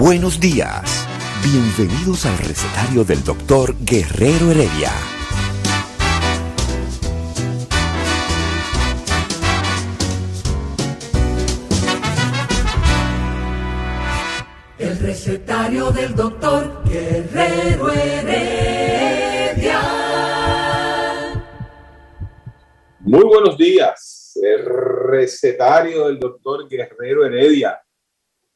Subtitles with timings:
[0.00, 1.06] Buenos días.
[1.44, 4.90] Bienvenidos al recetario del doctor Guerrero Heredia.
[14.78, 19.82] El recetario del doctor Guerrero Heredia.
[23.00, 24.32] Muy buenos días.
[24.42, 27.78] El recetario del doctor Guerrero Heredia.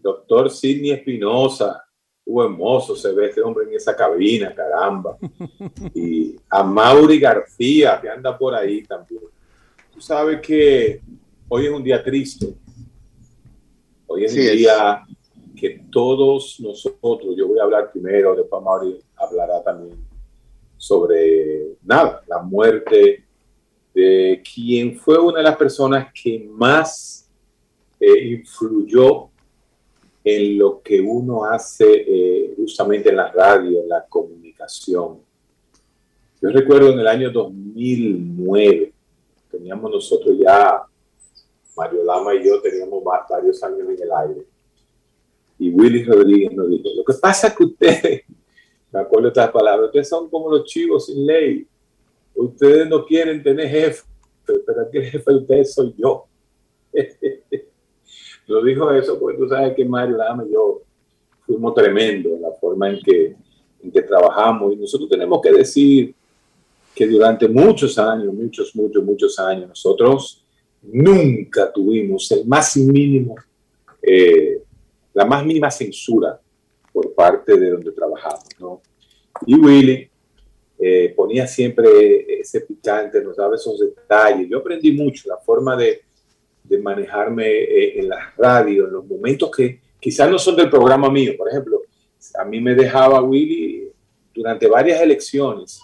[0.04, 1.82] Doctor Sidney Espinosa.
[2.22, 5.16] Qué hermoso se ve este hombre en esa cabina, caramba.
[5.94, 9.22] Y a Mauri García, que anda por ahí también.
[9.92, 11.00] Tú sabes que
[11.48, 12.54] hoy es un día triste.
[14.06, 14.52] Hoy es Sí un es.
[14.58, 15.04] día
[15.56, 19.96] que todos nosotros, yo voy a hablar primero, después Mauri hablará también
[20.76, 23.24] sobre nada, la muerte
[23.94, 27.30] de quien fue una de las personas que más
[27.98, 29.30] eh, influyó
[30.24, 35.18] en lo que uno hace eh, justamente en la radio, en la comunicación.
[36.40, 38.92] Yo recuerdo en el año 2009,
[39.50, 40.82] teníamos nosotros ya,
[41.76, 44.46] Mario Lama y yo teníamos va- varios años en el aire.
[45.58, 48.22] Y Willy Rodríguez nos dijo, lo que pasa es que ustedes,
[48.92, 51.66] me acuerdo estas palabras, ustedes son como los chivos sin ley.
[52.34, 54.02] Ustedes no quieren tener jefe,
[54.44, 56.24] pero el jefe de ustedes soy yo.
[58.46, 60.82] Lo dijo eso porque tú sabes que Mario Lama y yo
[61.46, 63.36] fuimos tremendos en la forma en que,
[63.82, 66.14] en que trabajamos y nosotros tenemos que decir
[66.94, 70.44] que durante muchos años, muchos, muchos, muchos años, nosotros
[70.82, 73.34] nunca tuvimos el más mínimo,
[74.00, 74.62] eh,
[75.12, 76.38] la más mínima censura
[76.92, 78.80] por parte de donde trabajamos, ¿no?
[79.46, 80.08] Y Willy
[80.78, 84.48] eh, ponía siempre ese picante, nos daba esos detalles.
[84.48, 86.02] Yo aprendí mucho la forma de,
[86.64, 91.10] de manejarme eh, en la radio, en los momentos que quizás no son del programa
[91.10, 91.34] mío.
[91.36, 91.82] Por ejemplo,
[92.38, 93.88] a mí me dejaba Willy
[94.34, 95.80] durante varias elecciones.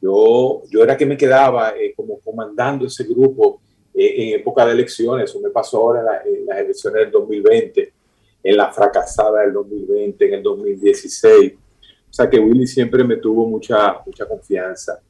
[0.00, 3.60] Yo, yo era que me quedaba eh, como comandando ese grupo
[3.94, 5.30] eh, en época de elecciones.
[5.30, 7.92] Eso me pasó ahora en, la- en las elecciones del 2020,
[8.44, 11.52] en la fracasada del 2020, en el 2016.
[11.54, 15.00] O sea que Willy siempre me tuvo mucha, mucha confianza.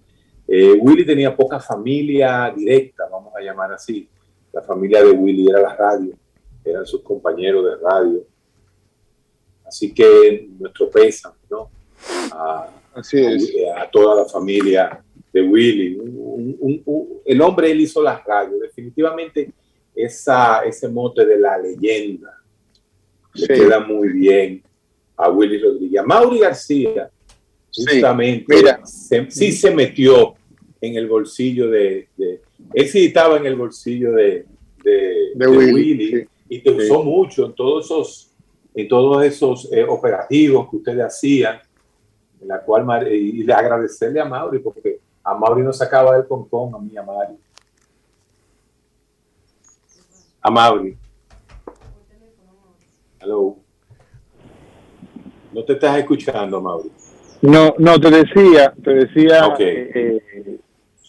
[0.47, 4.09] Eh, Willy tenía poca familia directa, vamos a llamar así.
[4.53, 6.13] La familia de Willy era la radio,
[6.65, 8.27] eran sus compañeros de radio.
[9.67, 11.71] Así que nuestro pésame, ¿no?
[12.33, 13.51] A, Así es.
[13.75, 15.03] a, a toda la familia
[15.33, 15.97] de Willy.
[15.99, 18.59] Un- un- un- el hombre, él hizo la radio.
[18.59, 19.51] Definitivamente,
[19.95, 22.39] esa, ese mote de la leyenda
[23.35, 23.53] le Sí.
[23.63, 24.63] queda muy bien
[25.17, 26.03] a Willy Rodríguez.
[26.05, 27.11] Mauri García,
[27.71, 27.85] Sí.
[27.91, 28.85] justamente, Mira.
[28.85, 30.35] se- sí se metió
[30.81, 32.43] en el bolsillo de, de-
[32.75, 34.47] Él sí estaba en el bolsillo de,
[34.83, 36.29] de, De de Willy, Willy sí.
[36.49, 36.77] y te Sí.
[36.77, 38.31] usó mucho en todos esos,
[38.75, 41.61] en todos esos eh, operativos que ustedes hacían
[42.41, 46.27] en la cual Mar- y le agradecerle a Mauri porque a Mauri no sacaba del
[46.27, 47.35] concón a mí a Mari
[50.41, 50.97] a Mauri
[53.21, 53.57] hello
[55.53, 56.91] no te estás escuchando Mauri
[57.43, 59.61] No, no, te decía, te decía, Ok.
[59.61, 60.61] eh, eh,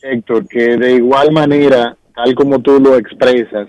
[0.03, 3.67] Héctor, que de igual manera, tal como tú lo expresas,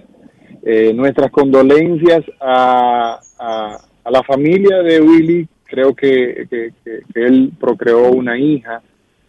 [0.63, 6.71] eh, nuestras condolencias a, a, la familia de Willy, creo que- que
[7.15, 8.83] él procreó una hija,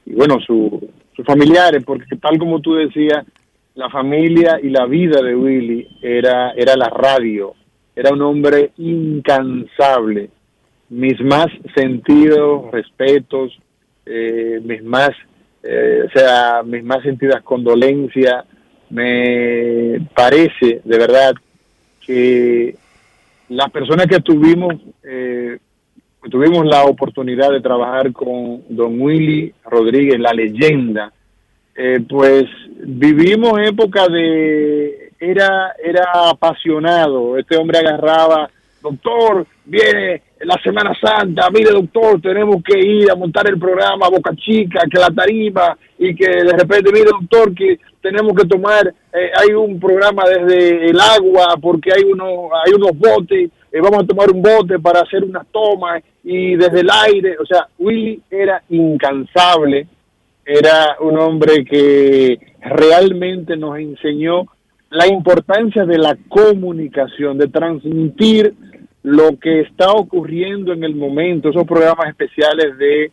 [0.06, 3.25] y bueno, su- sus familiares, porque tal como tú decías,
[3.75, 7.54] la familia y la vida de Willy era, era la radio,
[7.96, 10.30] era un hombre incansable,
[10.90, 13.57] mis más sentidos, respetos,
[14.06, 15.12] eh, mis más,
[15.68, 18.46] eh, o sea, mis más sentidas condolencias.
[18.90, 21.34] Me parece, de verdad,
[22.06, 22.76] que
[23.50, 25.58] las personas que tuvimos, eh,
[26.30, 31.12] tuvimos la oportunidad de trabajar con don Willy Rodríguez, la leyenda,
[31.76, 32.46] eh, pues
[32.78, 38.50] vivimos época de era era apasionado este hombre agarraba
[38.82, 44.36] doctor viene la Semana Santa, mire doctor, tenemos que ir a montar el programa Boca
[44.36, 49.31] Chica, que la tarima, y que de repente, mire doctor, que tenemos que tomar, eh,
[49.36, 54.07] hay un programa desde el agua, porque hay, uno, hay unos botes, eh, vamos a
[54.07, 58.62] tomar un bote para hacer unas tomas, y desde el aire, o sea, Willy era
[58.69, 59.88] incansable,
[60.45, 64.45] era un hombre que realmente nos enseñó
[64.92, 68.53] la importancia de la comunicación, de transmitir
[69.06, 73.12] lo que está ocurriendo en el momento, esos programas especiales de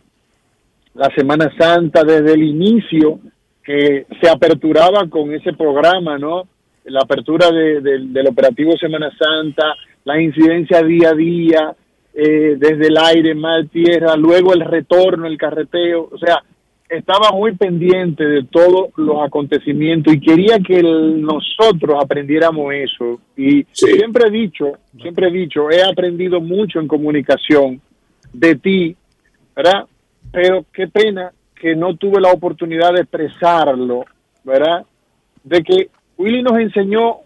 [0.95, 3.21] la Semana Santa, desde el inicio,
[3.63, 6.49] que se aperturaba con ese programa, ¿no?
[6.85, 9.75] La apertura del operativo Semana Santa,
[10.05, 11.77] la incidencia día a día,
[12.15, 16.43] eh, desde el aire, mar, tierra, luego el retorno, el carreteo, o sea,
[16.93, 23.19] estaba muy pendiente de todos los acontecimientos y quería que nosotros aprendiéramos eso.
[23.35, 27.81] Y siempre he dicho, siempre he dicho, he aprendido mucho en comunicación
[28.35, 28.97] de ti,
[29.57, 29.87] ¿verdad?
[30.31, 34.05] Pero qué pena que no tuve la oportunidad de expresarlo,
[34.45, 34.85] ¿verdad?
[35.45, 37.21] De que Willy nos enseñó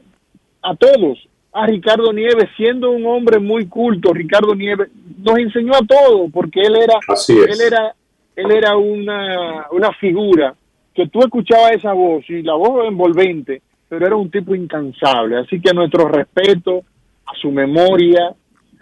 [0.63, 5.85] a todos, a Ricardo Nieves, siendo un hombre muy culto, Ricardo Nieves nos enseñó a
[5.85, 7.95] todos, porque él era, él era
[8.37, 10.55] él era una, una figura
[10.95, 15.39] que tú escuchabas esa voz y la voz envolvente, pero era un tipo incansable.
[15.39, 16.83] Así que nuestro respeto
[17.27, 18.35] a su memoria,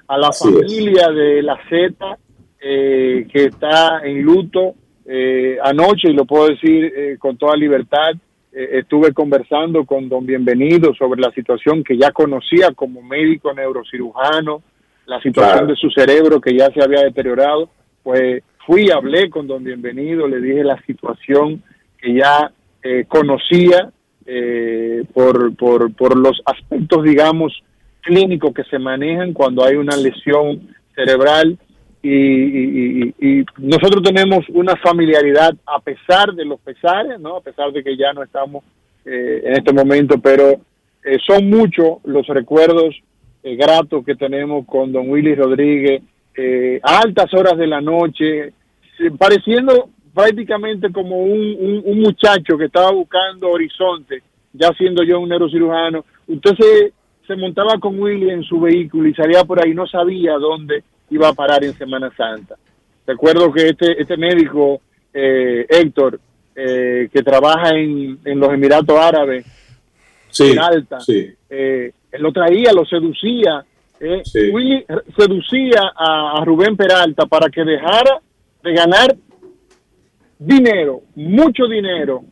[0.06, 2.18] a la familia de la Z
[2.60, 4.74] eh, que está en luto
[5.06, 8.12] eh, anoche, y lo puedo decir eh, con toda libertad,
[8.56, 14.62] estuve conversando con don Bienvenido sobre la situación que ya conocía como médico neurocirujano,
[15.06, 17.68] la situación de su cerebro que ya se había deteriorado,
[18.04, 21.62] pues Fui, hablé con don Bienvenido, le dije la situación
[21.99, 22.50] que ya
[22.82, 23.90] eh, conocía
[24.25, 27.62] eh, por, por, por los aspectos, digamos,
[28.00, 31.58] clínicos que se manejan cuando hay una lesión cerebral
[32.02, 33.12] y,
[33.58, 37.37] nosotros tenemos una familiaridad a pesar de los pesares, ¿no?
[37.37, 38.62] A pesar de que ya no estamos
[39.05, 40.60] eh, en este momento, pero
[41.26, 42.94] son muchos los recuerdos
[43.43, 46.02] gratos que tenemos con don Willy Rodríguez,
[46.36, 48.52] eh, a altas horas de la noche,
[49.19, 54.22] pareciendo prácticamente como un, muchacho que estaba buscando horizonte,
[54.52, 56.04] ya siendo yo un neurocirujano.
[56.28, 56.92] Entonces
[57.26, 61.28] se montaba con Willy en su vehículo y salía por ahí, no sabía dónde iba
[61.28, 62.56] a parar en Semana Santa.
[63.06, 64.81] Recuerdo que este, este médico,
[65.12, 66.20] eh, Héctor,
[66.54, 69.44] eh, que trabaja en, los Emiratos Árabes,
[70.38, 70.98] en Alta,
[72.14, 73.64] él lo traía, lo seducía,
[74.00, 74.85] eh, Willy
[75.17, 78.20] seducía a, Rubén Peralta para que dejara
[78.62, 79.17] de ganar
[80.38, 82.25] dinero, mucho dinero,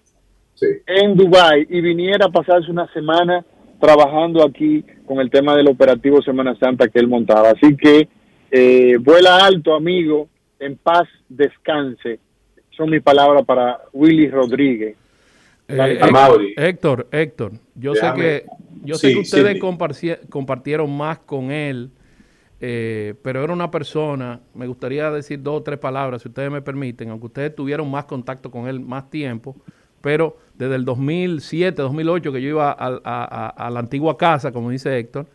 [0.87, 3.45] en Dubai y viniera a pasarse una semana
[3.81, 7.51] trabajando aquí con el tema del operativo Semana Santa que él montaba.
[7.51, 8.09] Así que
[8.51, 10.29] eh, vuela alto, amigo,
[10.61, 12.21] en paz, descanse.
[12.77, 14.97] Son mis palabras para Willy Rodríguez.
[15.69, 16.01] Eh,
[16.57, 18.47] Héctor, Héctor, yo sé que
[18.85, 19.61] yo sé que ustedes
[20.29, 21.91] compartieron más con él,
[22.61, 26.63] eh, pero era una persona, me gustaría decir dos o tres palabras, si ustedes me
[26.63, 29.57] permiten, aunque ustedes tuvieron más contacto con él más tiempo,
[30.01, 35.27] pero desde el 2007, 2008 que yo iba a, la antigua casa, como dice Héctor,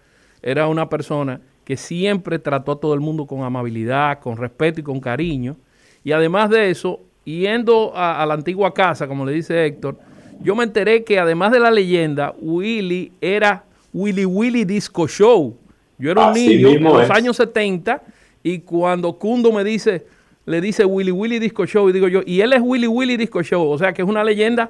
[0.41, 4.83] era una persona que siempre trató a todo el mundo con amabilidad, con respeto y
[4.83, 5.57] con cariño.
[6.03, 9.97] Y además de eso, yendo a la antigua casa, como le dice Héctor,
[10.41, 13.63] yo me enteré que además de la leyenda, Willy era
[13.93, 15.55] Willy Willy Disco Show.
[15.97, 18.01] Yo era un niño en los años 70
[18.43, 20.05] y cuando Kundo me dice,
[20.45, 23.41] le dice Willy Willy Disco Show y digo yo, y él es Willy Willy Disco
[23.41, 24.69] Show, o sea que es una leyenda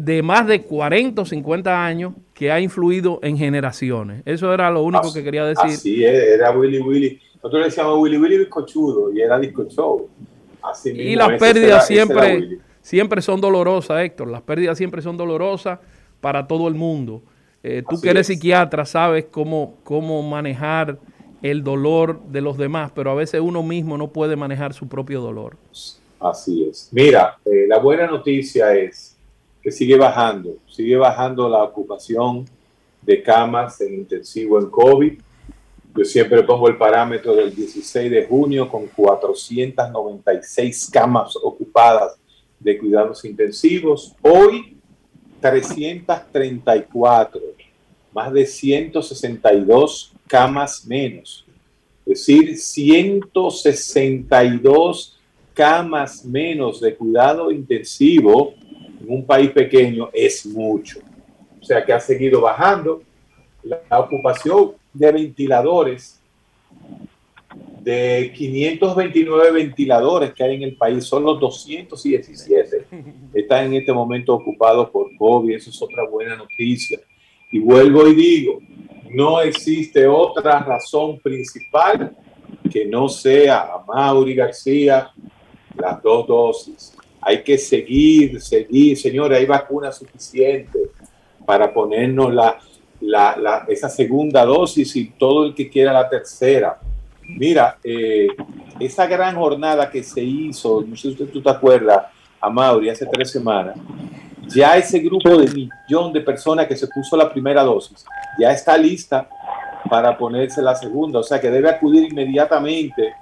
[0.00, 4.22] de, más de 40 o 50 años que ha influido en generaciones.
[4.26, 5.70] Eso era lo único que quería decir.
[5.70, 7.20] Sí, era Willy Willy.
[7.36, 10.08] Nosotros le decíamos Willy Willy Disco Chudo y era Disco Show.
[10.62, 12.58] Así y las pérdidas siempre
[12.90, 14.26] siempre son dolorosas, Héctor.
[14.26, 15.78] Las pérdidas siempre son dolorosas
[16.20, 17.22] para todo el mundo.
[17.62, 20.98] Eh, tú que eres psiquiatra sabes cómo, cómo manejar
[21.40, 25.20] el dolor de los demás, pero a veces uno mismo no puede manejar su propio
[25.20, 25.56] dolor.
[26.18, 26.88] Así es.
[26.90, 29.16] Mira, eh, la buena noticia es
[29.62, 32.44] que sigue bajando, sigue bajando la ocupación
[33.02, 35.12] de camas en intensivo en COVID.
[35.96, 42.19] Yo siempre pongo el parámetro del 16 de junio con 496 camas ocupadas
[42.60, 44.14] de cuidados intensivos.
[44.22, 44.76] Hoy
[45.40, 47.40] 334,
[48.12, 51.44] más de 162 camas menos.
[52.06, 55.18] Es decir, 162
[55.54, 58.54] camas menos de cuidado intensivo
[59.00, 61.00] en un país pequeño es mucho.
[61.60, 63.02] O sea que ha seguido bajando
[63.62, 66.18] la ocupación de ventiladores
[67.80, 72.86] de 529 ventiladores que hay en el país, solo 217
[73.32, 75.54] están en este momento ocupados por COVID.
[75.54, 76.98] Eso es otra buena noticia.
[77.50, 78.60] Y vuelvo y digo,
[79.10, 82.16] no existe otra razón principal
[82.70, 85.10] que no sea a Mauri García
[85.76, 86.96] las dos dosis.
[87.20, 90.90] Hay que seguir, seguir, señores, hay vacunas suficientes
[91.44, 96.78] para ponernos la, esa segunda dosis y todo el que quiera la tercera.
[97.36, 98.28] Mira, eh,
[98.78, 102.06] esa gran jornada que se hizo, no sé si tú te acuerdas,
[102.40, 103.76] a Mauri, hace tres semanas,
[104.46, 108.04] ya ese grupo de millón de personas que se puso la primera dosis
[108.38, 109.28] ya está lista
[109.88, 113.14] para ponerse la segunda, o sea que debe acudir inmediatamente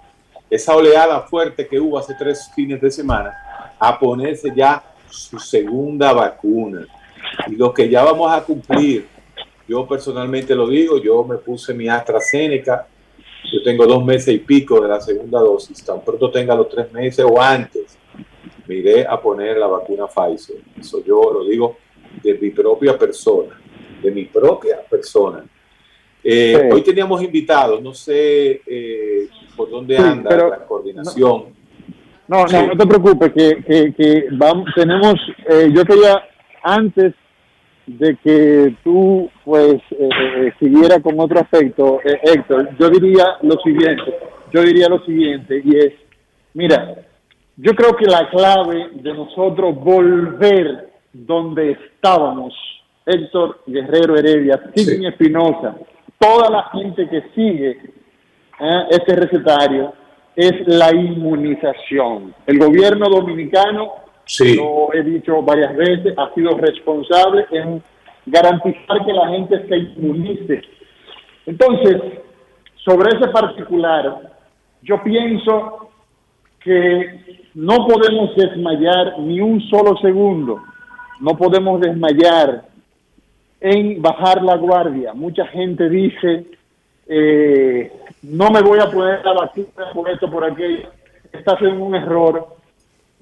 [0.51, 6.13] esa oleada fuerte que hubo hace tres fines de semana a ponerse ya su segunda
[6.13, 6.87] vacuna.
[7.47, 9.07] Y lo que ya vamos a cumplir,
[9.67, 12.87] yo personalmente lo digo, yo me puse mi AstraZeneca,
[13.45, 16.93] yo tengo dos meses y pico de la segunda dosis, tan pronto tenga los tres
[16.93, 17.99] meses o antes,
[18.67, 20.57] me iré a poner la vacuna Pfizer.
[20.79, 21.79] Eso yo lo digo
[22.23, 23.59] de mi propia persona,
[24.03, 25.45] de mi propia persona.
[26.23, 31.57] Eh, hoy teníamos invitados, no sé eh, por dónde anda la coordinación.
[32.27, 35.15] No, no, no, te preocupes, que, que, vamos, tenemos,
[35.49, 36.23] eh, yo quería,
[36.63, 37.15] antes
[37.89, 39.81] de que tú pues
[40.59, 44.15] siguiera con otro aspecto, Héctor, yo diría lo siguiente,
[44.53, 45.93] yo diría lo siguiente, y es,
[46.55, 46.95] mira,
[47.57, 52.55] yo creo que la clave de nosotros volver donde estábamos,
[53.07, 55.77] Héctor Guerrero Heredia, Sidney Espinosa,
[56.19, 57.71] toda la gente que sigue
[58.61, 58.87] ¿eh?
[58.91, 59.93] este recetario
[60.37, 62.35] es la inmunización.
[62.47, 63.93] El gobierno dominicano,
[64.57, 67.83] lo he dicho varias veces, ha sido responsable en
[68.27, 70.63] garantizar que la gente se inmunice.
[71.47, 71.97] Entonces,
[72.85, 74.37] sobre ese particular,
[74.83, 75.91] yo pienso
[76.61, 80.63] que no podemos desmayar ni un solo segundo,
[81.21, 82.65] no podemos desmayar
[83.61, 85.15] en bajar la guardia.
[85.15, 86.47] Mucha gente dice,
[87.07, 87.93] eh,
[88.23, 90.91] no me voy a poner la vacuna por esto, por aquello.
[91.33, 92.58] Está haciendo un error.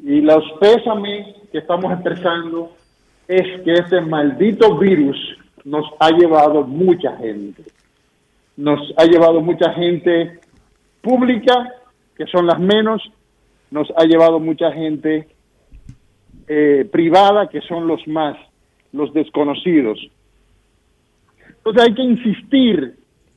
[0.07, 2.71] Y los pésames que estamos expresando
[3.27, 5.17] es que este maldito virus
[5.65, 7.65] nos ha llevado mucha gente.
[8.57, 10.39] Nos ha llevado mucha gente
[11.03, 11.73] pública,
[12.17, 13.03] que son las menos,
[13.73, 15.27] nos ha llevado mucha gente
[16.47, 18.37] eh, privada, que son los más,
[18.93, 19.99] los desconocidos.
[21.49, 22.95] Entonces hay que insistir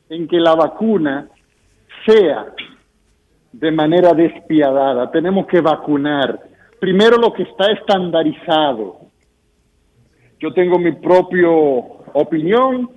[0.08, 1.30] en que la vacuna
[2.06, 2.54] sea
[3.54, 5.10] de manera despiadada.
[5.10, 6.49] Tenemos que vacunar.
[6.80, 8.98] Primero lo que está estandarizado.
[10.40, 11.50] Yo tengo mi propia
[12.14, 12.90] opinión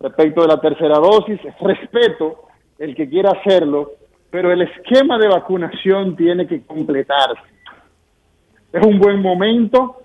[0.00, 1.40] respecto de la tercera dosis.
[1.60, 2.44] Respeto
[2.78, 3.92] el que quiera hacerlo,
[4.30, 7.42] pero el esquema de vacunación tiene que completarse.
[8.72, 9.96] Es un buen momento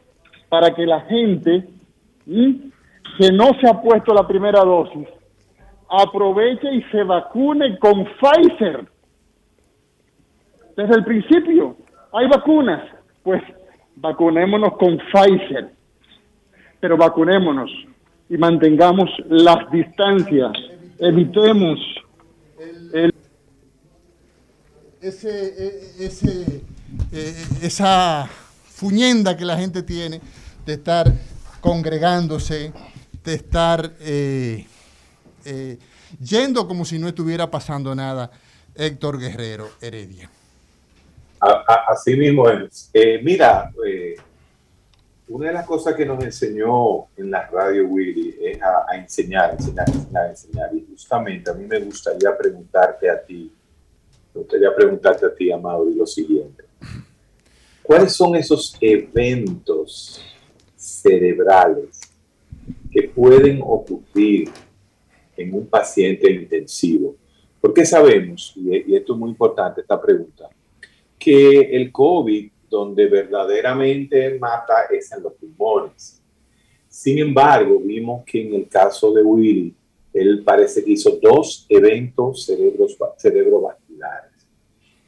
[0.50, 1.68] para que la gente
[2.26, 5.08] que no se ha puesto la primera dosis
[5.90, 8.86] aproveche y se vacune con Pfizer.
[10.78, 11.76] Desde el principio,
[12.14, 12.84] hay vacunas,
[13.24, 13.42] pues
[13.96, 15.72] vacunémonos con Pfizer,
[16.80, 17.70] pero vacunémonos
[18.30, 20.52] y mantengamos las distancias,
[21.00, 21.80] evitemos
[22.94, 23.14] el,
[25.02, 26.62] ese, ese,
[27.12, 28.30] eh, esa
[28.70, 30.22] fuñenda que la gente tiene
[30.66, 31.12] de estar
[31.62, 32.72] congregándose,
[33.24, 34.66] de estar eh,
[35.46, 35.78] eh,
[36.22, 38.32] yendo como si no estuviera pasando nada,
[38.76, 40.30] Héctor Guerrero Heredia.
[41.40, 42.90] Así mismo es.
[42.94, 43.72] Eh, mira,
[45.28, 49.88] una de las cosas que nos enseñó en la radio Willy es a, enseñar, enseñar,
[49.90, 50.76] enseñar, enseñar.
[50.76, 53.52] Y justamente a mí me gustaría preguntarte a ti,
[54.34, 56.66] me gustaría preguntarte a ti, Amado, y lo siguiente.
[57.84, 60.22] ¿Cuáles son esos eventos
[60.76, 62.02] cerebrales
[62.92, 64.50] que pueden ocurrir
[65.40, 67.16] en un paciente intensivo.
[67.62, 70.50] Porque sabemos, y esto es muy importante, esta pregunta,
[71.20, 76.22] que el COVID, donde verdaderamente mata, es en los pulmones.
[76.88, 79.74] Sin embargo, vimos que en el caso de Willy,
[80.14, 84.32] él parece que hizo dos eventos cerebros, cerebrovasculares.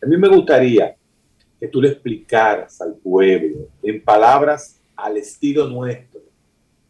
[0.02, 0.96] A mí me gustaría
[1.60, 6.22] que tú le explicaras al pueblo, en palabras al estilo nuestro,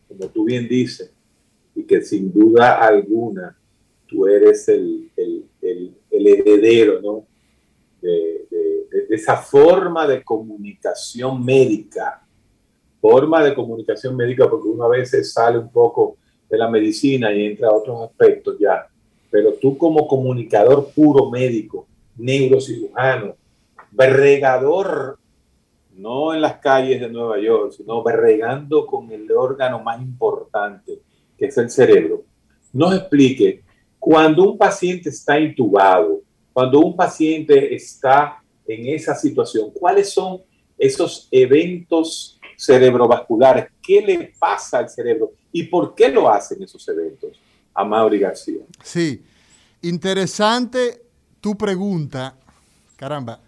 [0.07, 1.11] como tú bien dices,
[1.75, 3.57] y que sin duda alguna
[4.07, 5.09] tú eres el,
[6.11, 7.25] heredero ¿no?
[8.01, 12.21] De, esa forma de comunicación médica,
[12.99, 16.17] forma de comunicación médica, porque uno a veces sale un poco
[16.49, 18.87] de la medicina y entra a otros aspectos ya,
[19.29, 23.35] pero tú como comunicador puro médico, neurocirujano,
[23.91, 25.17] berregador,
[25.95, 30.99] no en las calles de Nueva York, sino berregando con el órgano más importante,
[31.37, 32.23] que es el cerebro,
[32.73, 33.63] nos explique
[33.99, 36.21] cuando un paciente está intubado,
[36.53, 40.41] cuando un paciente está en esa situación, cuáles son
[40.77, 47.39] esos eventos cerebrovasculares, qué le pasa al cerebro y por qué lo hacen esos eventos.
[47.73, 48.63] A García.
[48.83, 49.23] Sí,
[49.81, 51.03] interesante
[51.39, 52.35] tu pregunta.
[52.97, 53.39] Caramba,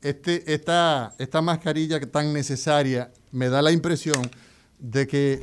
[0.00, 4.30] este, esta, esta mascarilla tan necesaria me da la impresión
[4.78, 5.40] de que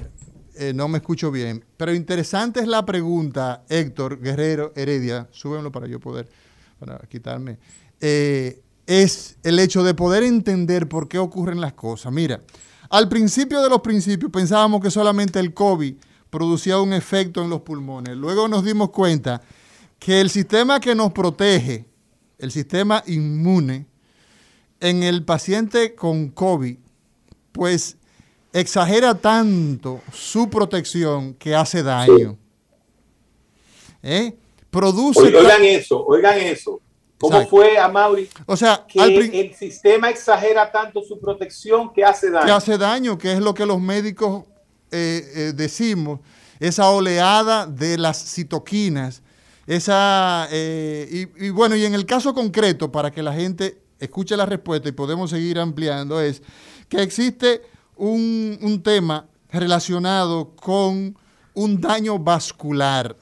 [0.55, 1.63] eh, no me escucho bien.
[1.77, 6.27] Pero interesante es la pregunta, Héctor Guerrero Heredia, súbenlo para yo poder,
[6.79, 7.57] para quitarme,
[8.01, 12.11] eh, es el hecho de poder entender por qué ocurren las cosas.
[12.11, 12.41] Mira,
[12.89, 15.93] al principio de los principios pensábamos que solamente el COVID
[16.31, 18.17] producía un efecto en los pulmones.
[18.17, 19.43] Luego nos dimos cuenta
[19.99, 21.85] que el sistema que nos protege,
[22.39, 23.85] el sistema inmune,
[24.79, 26.77] en el paciente con COVID,
[27.51, 27.95] pues
[28.51, 32.39] exagera tanto su protección que hace daño.
[34.01, 34.35] ¿Eh?
[34.71, 35.19] Produce.
[35.19, 36.81] Oigan eso, oigan eso.
[37.19, 38.29] ¿Cómo fue a Mauri?
[38.45, 38.99] O sea, que
[39.41, 42.45] el sistema exagera tanto su protección que hace daño.
[42.45, 44.45] Que hace daño, que es lo que los médicos
[44.91, 46.21] eh, eh, decimos,
[46.59, 49.21] esa oleada de las citoquinas,
[49.67, 54.89] esa y, bueno, y en el caso concreto, para que la gente escuche la respuesta
[54.89, 56.41] y podemos seguir ampliando, es
[56.87, 57.61] que existe
[57.95, 61.17] un, tema relacionado con
[61.53, 63.15] un daño vascular.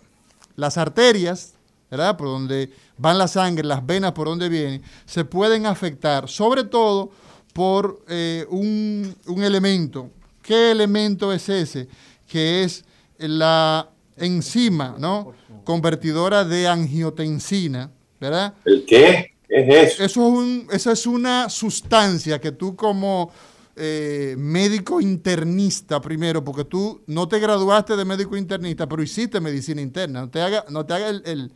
[0.55, 1.53] Las arterias,
[1.89, 2.17] ¿verdad?
[2.17, 7.11] Por donde van la sangre, las venas por donde vienen, se pueden afectar, sobre todo
[7.53, 10.11] por eh, un, un, elemento.
[10.41, 11.87] ¿Qué elemento es ese?
[12.27, 12.85] Que es
[13.17, 15.33] la enzima, ¿no?
[15.63, 18.53] Convertidora de angiotensina, ¿verdad?
[18.65, 19.33] ¿El qué?
[19.49, 20.03] es eso?
[20.03, 23.31] Eso es, un, eso es una sustancia que tú como
[23.79, 29.81] eh, médico internista primero, porque tú no te graduaste de médico internista, pero hiciste medicina
[29.81, 30.21] interna.
[30.21, 31.51] No te haga, no te haga el,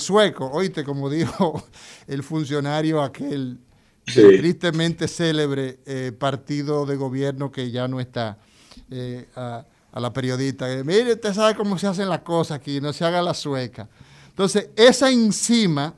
[0.00, 1.62] sueco, oíste, como dijo
[2.06, 3.58] el funcionario aquel
[4.04, 8.38] tristemente célebre eh, partido de gobierno que ya no está.
[8.90, 12.92] Eh, a, a, la periodista, mire, usted sabe cómo se hacen las cosas aquí, no
[12.92, 13.88] se haga la sueca.
[14.28, 15.94] Entonces, esa enzima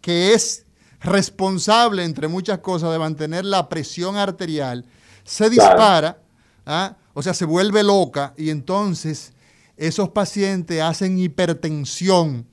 [0.00, 0.66] que es
[1.00, 4.84] responsable, entre muchas cosas, de mantener la presión arterial,
[5.24, 6.18] se dispara,
[6.66, 6.96] ¿ah?
[7.14, 9.32] o sea, se vuelve loca y entonces
[9.76, 12.46] esos pacientes hacen hipertensión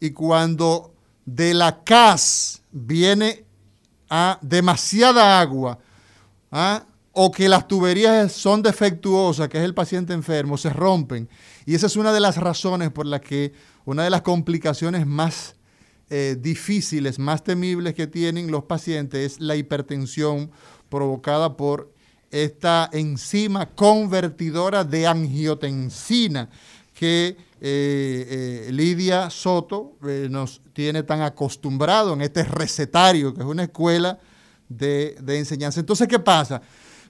[0.00, 3.44] y cuando de la CAS viene
[4.08, 5.78] a demasiada agua
[6.50, 6.84] ¿ah?
[7.12, 11.28] o que las tuberías son defectuosas, que es el paciente enfermo, se rompen.
[11.66, 13.52] Y esa es una de las razones por las que
[13.84, 15.56] una de las complicaciones más
[16.10, 20.50] eh, difíciles, más temibles que tienen los pacientes es la hipertensión
[20.88, 21.92] provocada por
[22.30, 26.48] esta enzima convertidora de angiotensina
[26.94, 29.96] que eh, eh, Lidia Soto
[30.30, 34.18] nos tiene tan acostumbrado en este recetario, que es una escuela
[34.68, 35.80] de, de enseñanza.
[35.80, 36.60] Entonces, ¿qué pasa?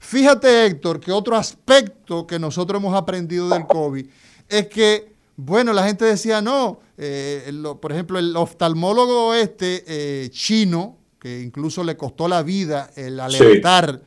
[0.00, 4.06] Fíjate, Héctor, que otro aspecto que nosotros hemos aprendido del COVID
[4.48, 10.98] es que bueno, la gente decía, no, eh, por ejemplo, el oftalmólogo este eh, chino,
[11.20, 14.02] que incluso le costó la vida el alertar,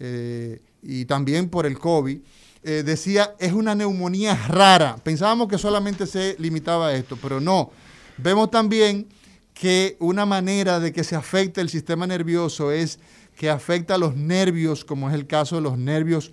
[0.00, 2.18] eh, y también por el COVID,
[2.62, 4.96] decía, es una neumonía rara.
[5.02, 7.70] Pensábamos que solamente se limitaba a esto, pero no.
[8.18, 9.08] Vemos también
[9.52, 13.00] que una manera de que se afecte el sistema nervioso es
[13.36, 16.32] que afecta a los nervios, como es el caso de los nervios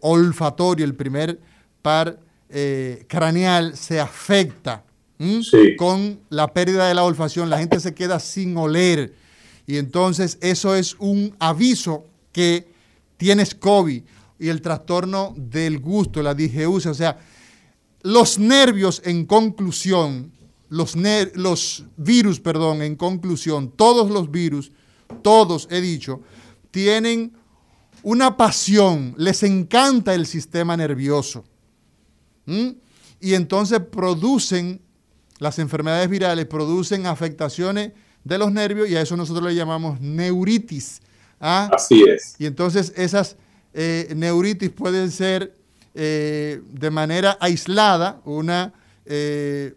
[0.00, 1.40] olfatorios, el primer
[1.82, 4.84] par eh, craneal se afecta
[5.78, 7.50] con la pérdida de la olfacción.
[7.50, 9.14] La gente se queda sin oler.
[9.66, 12.68] Y entonces eso es un aviso que
[13.16, 14.02] tienes COVID
[14.38, 16.90] y el trastorno del gusto, la digeusia.
[16.90, 17.18] O sea,
[18.02, 20.32] los nervios en conclusión,
[20.68, 20.96] los,
[21.34, 24.72] los virus, perdón, en conclusión, todos los virus,
[25.22, 26.20] todos he dicho,
[26.70, 27.32] tienen
[28.02, 31.44] una pasión, les encanta el sistema nervioso.
[32.44, 32.68] ¿Mm?
[33.20, 34.80] Y entonces producen,
[35.38, 41.00] las enfermedades virales producen afectaciones de los nervios y a eso nosotros le llamamos neuritis.
[41.40, 41.70] ¿ah?
[41.72, 42.36] Así es.
[42.38, 43.36] Y entonces esas
[43.78, 45.54] eh, neuritis pueden ser
[45.94, 48.72] eh, de manera aislada, una,
[49.04, 49.74] eh,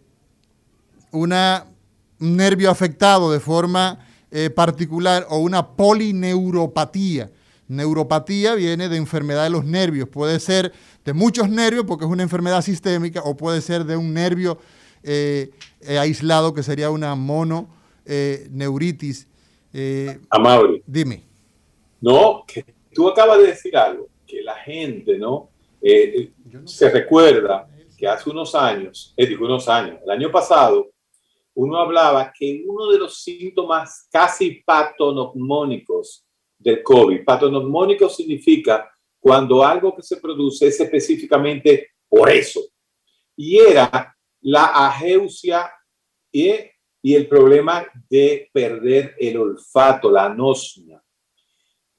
[1.12, 1.66] una,
[2.22, 4.06] un nervio afectado de forma
[4.56, 7.32] particular o una polineuropatía.
[7.68, 10.72] Neuropatía viene de enfermedad de los nervios, puede ser
[11.04, 14.60] de muchos nervios porque es una enfermedad sistémica o puede ser de un nervio
[15.84, 17.68] aislado que sería una mono
[19.74, 20.84] eh, Amaury.
[20.86, 21.24] Dime.
[22.02, 25.49] No, que tú acabas de decir algo, que la gente, ¿no?
[25.82, 26.32] Eh,
[26.65, 30.91] se recuerda que hace unos años, eh, digo unos años, el año pasado,
[31.56, 36.25] uno hablaba que uno de los síntomas casi patognomónicos
[36.58, 42.62] del COVID, patognomónico significa cuando algo que se produce es específicamente por eso,
[43.36, 45.71] y era la ageusia
[46.32, 46.54] y,
[47.02, 51.02] y el problema de perder el olfato, la anosmia.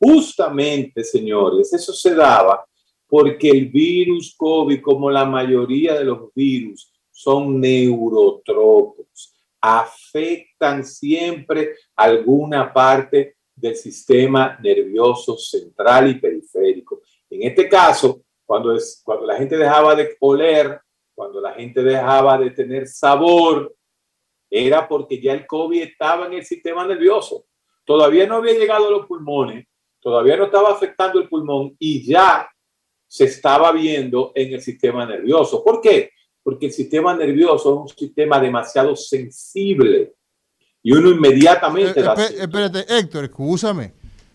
[0.00, 2.64] Justamente, señores, eso se daba
[3.06, 12.72] porque el virus COVID, como la mayoría de los virus, son neurotropos, afectan siempre alguna
[12.72, 17.02] parte del sistema nervioso central y periférico.
[17.28, 20.80] En este caso, cuando, cuando la gente dejaba de oler,
[21.14, 23.74] cuando la gente dejaba de tener sabor,
[24.48, 27.44] era porque ya el COVID estaba en el sistema nervioso.
[27.84, 29.66] Todavía no había llegado a los pulmones,
[30.00, 32.48] todavía no estaba afectando el pulmón y ya
[33.06, 35.62] se estaba viendo en el sistema nervioso.
[35.64, 36.10] ¿Por qué?
[36.42, 40.14] Porque el sistema nervioso es un sistema demasiado sensible
[40.82, 42.00] y uno inmediatamente...
[42.00, 43.92] Eh, espérate, Héctor, escúchame.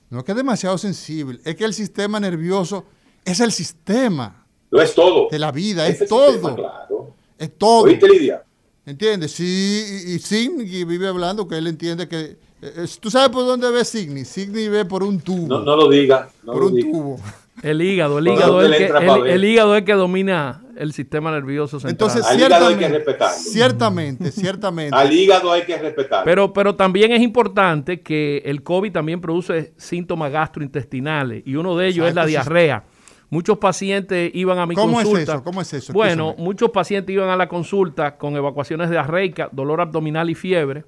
[0.09, 2.85] No es que es demasiado sensible, es que el sistema nervioso
[3.23, 4.45] es el sistema.
[4.69, 5.27] Lo es todo.
[5.29, 6.55] De la vida, es, todo.
[6.55, 7.15] claro.
[7.37, 7.83] Es todo.
[7.83, 8.43] ¿Oíste, Lidia?
[8.85, 9.31] ¿Entiendes?
[9.31, 12.37] Sí, y, Sidney vive hablando que él entiende que...
[12.65, 14.25] Eh, ¿Tú sabes por dónde ve Sidney?
[14.25, 15.47] Sidney ve por un tubo.
[15.47, 16.29] No, no lo diga.
[16.45, 17.19] por un tubo.
[17.63, 18.85] El hígado, el hígado, es que,
[19.33, 21.91] el, hígado es que domina el sistema nervioso central.
[21.91, 23.37] Entonces, Al hígado hay que respetarlo.
[23.37, 24.95] Ciertamente, ciertamente.
[24.95, 26.25] Al hígado hay que respetarlo.
[26.25, 31.87] Pero, pero también es importante que el COVID también produce síntomas gastrointestinales y uno de
[31.87, 32.83] ellos es la diarrea.
[33.29, 35.21] Muchos pacientes iban a mi ¿Cómo consulta.
[35.21, 35.43] Es eso?
[35.43, 35.93] ¿Cómo es eso?
[35.93, 40.85] Bueno, muchos pacientes iban a la consulta con evacuaciones diarreicas, dolor abdominal y fiebre.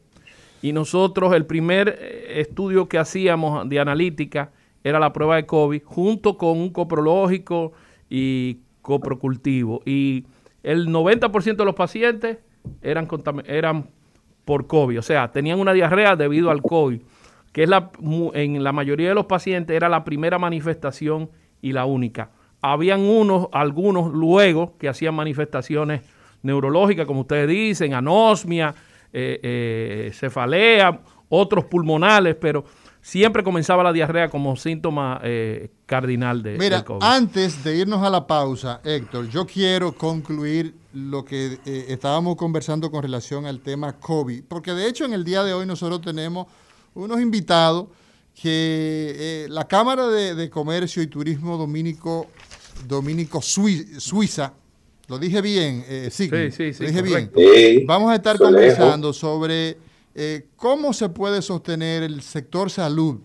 [0.62, 4.52] Y nosotros, el primer eh, estudio que hacíamos de analítica,
[4.84, 7.74] era la prueba de COVID, junto con un coprológico
[8.10, 9.82] y coprocultivo.
[9.86, 10.26] Y
[10.64, 12.38] el 90% de los pacientes
[12.82, 13.08] eran,
[13.46, 13.90] eran
[14.46, 17.02] por COVID, o sea, tenían una diarrea debido al COVID,
[17.52, 17.92] que es la,
[18.34, 21.30] en la mayoría de los pacientes era la primera manifestación
[21.62, 22.32] y la única.
[22.62, 26.02] Habían unos, algunos luego que hacían manifestaciones
[26.44, 28.74] neurológicas, como ustedes dicen, anosmia,
[29.14, 32.66] eh, eh, cefalea, otros pulmonales, pero
[33.08, 38.28] siempre comenzaba la diarrea como síntoma eh, cardinal de, Mira, antes de irnos a la
[38.28, 44.44] pausa, Héctor, yo quiero concluir lo que eh, estábamos conversando con relación al tema COVID,
[44.50, 46.48] porque de hecho en el día de hoy nosotros tenemos
[46.96, 47.88] unos invitados
[48.34, 52.28] que eh, la Cámara de, Comercio y Turismo Dominico,
[52.88, 54.54] Dominico Suiza,
[55.08, 57.32] lo dije bien, sí, sí, sí, lo dije bien.
[57.86, 59.78] Vamos a estar conversando sobre
[60.20, 63.20] eh, ¿Cómo se puede sostener el sector salud?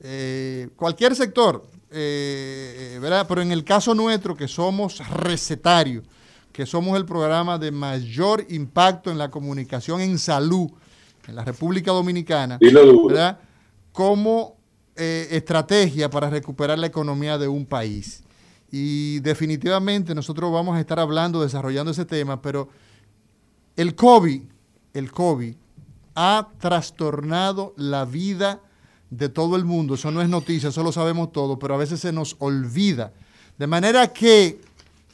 [0.00, 3.24] Eh, cualquier sector, eh, ¿verdad?
[3.28, 6.02] Pero en el caso nuestro, que somos recetarios,
[6.52, 10.68] que somos el programa de mayor impacto en la comunicación en salud
[11.28, 13.38] en la República Dominicana, ¿verdad?
[13.92, 14.56] Como
[14.96, 18.24] estrategia para recuperar la economía de un país.
[18.76, 22.68] Y definitivamente nosotros vamos a estar hablando, desarrollando ese tema, pero
[23.76, 24.42] el COVID,
[24.94, 25.54] el COVID
[26.16, 28.60] ha trastornado la vida
[29.10, 29.94] de todo el mundo.
[29.94, 33.12] Eso no es noticia, eso lo sabemos todo, pero a veces se nos olvida.
[33.56, 34.60] De manera que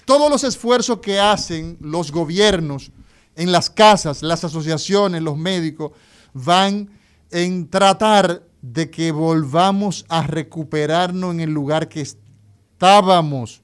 [0.07, 2.91] todos los esfuerzos que hacen los gobiernos
[3.37, 5.93] en las casas, las asociaciones, los médicos,
[6.33, 6.89] van
[7.31, 12.07] en tratar de que volvamos a recuperarnos en el lugar que
[12.81, 13.61] estábamos.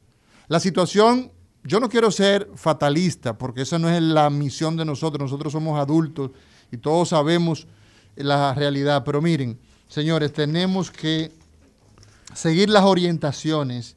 [0.47, 1.33] La situación,
[1.65, 5.81] yo no quiero ser fatalista, porque esa no es la misión de nosotros, nosotros somos
[5.81, 6.33] adultos
[6.71, 7.67] y todos sabemos
[8.15, 9.05] la realidad.
[9.07, 11.33] Pero miren, señores, tenemos que
[12.35, 13.97] seguir las orientaciones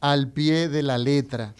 [0.00, 1.56] al pie de la letra.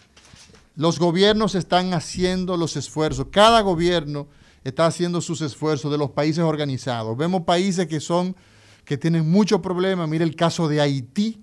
[0.76, 4.28] Los gobiernos están haciendo los esfuerzos, cada gobierno
[4.62, 7.16] está haciendo sus esfuerzos de los países organizados.
[7.16, 8.36] Vemos países que son
[8.84, 11.42] que tienen muchos problemas, mire el caso de Haití.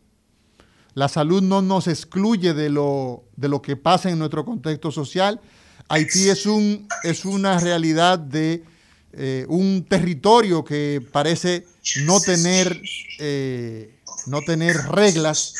[0.99, 5.39] La salud no nos excluye de lo, de lo que pasa en nuestro contexto social.
[5.88, 8.65] Haití es, un, es una realidad de
[9.13, 11.65] eh, un territorio que parece
[12.03, 12.81] no tener,
[13.17, 15.53] eh, no tener reglas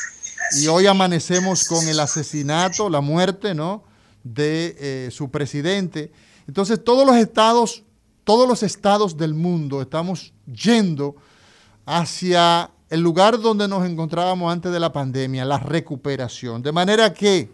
[0.60, 3.86] y hoy amanecemos con el asesinato, la muerte ¿no?
[4.26, 6.12] de eh, su presidente.
[6.50, 7.86] Entonces todos los estados,
[8.26, 11.16] todos los estados del mundo estamos yendo
[11.86, 16.62] hacia el lugar donde nos encontrábamos antes de la pandemia, la recuperación.
[16.62, 17.50] De manera que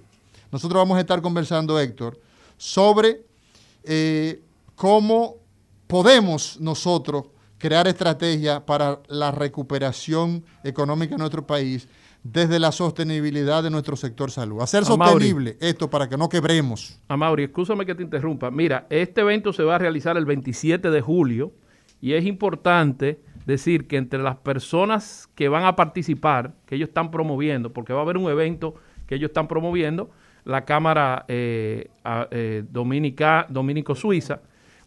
[0.51, 2.19] nosotros vamos a estar conversando, Héctor,
[2.57, 3.21] sobre
[4.75, 5.35] cómo
[5.87, 7.25] podemos nosotros
[7.57, 11.87] crear estrategias para la recuperación económica de nuestro país
[12.23, 14.61] desde la sostenibilidad de nuestro sector salud.
[14.61, 16.99] Hacer sostenible esto para que no quebremos.
[17.07, 18.49] Amaury, escúchame que te interrumpa.
[18.49, 21.53] Mira, este evento se va a realizar el 27 de julio
[22.01, 27.11] y es importante decir que entre las personas que van a participar, que ellos están
[27.11, 28.75] promoviendo, porque va a haber un evento
[29.07, 30.09] que ellos están promoviendo,
[30.43, 31.89] la Cámara eh,
[32.31, 34.41] eh, Dominica, Dominico-Suiza,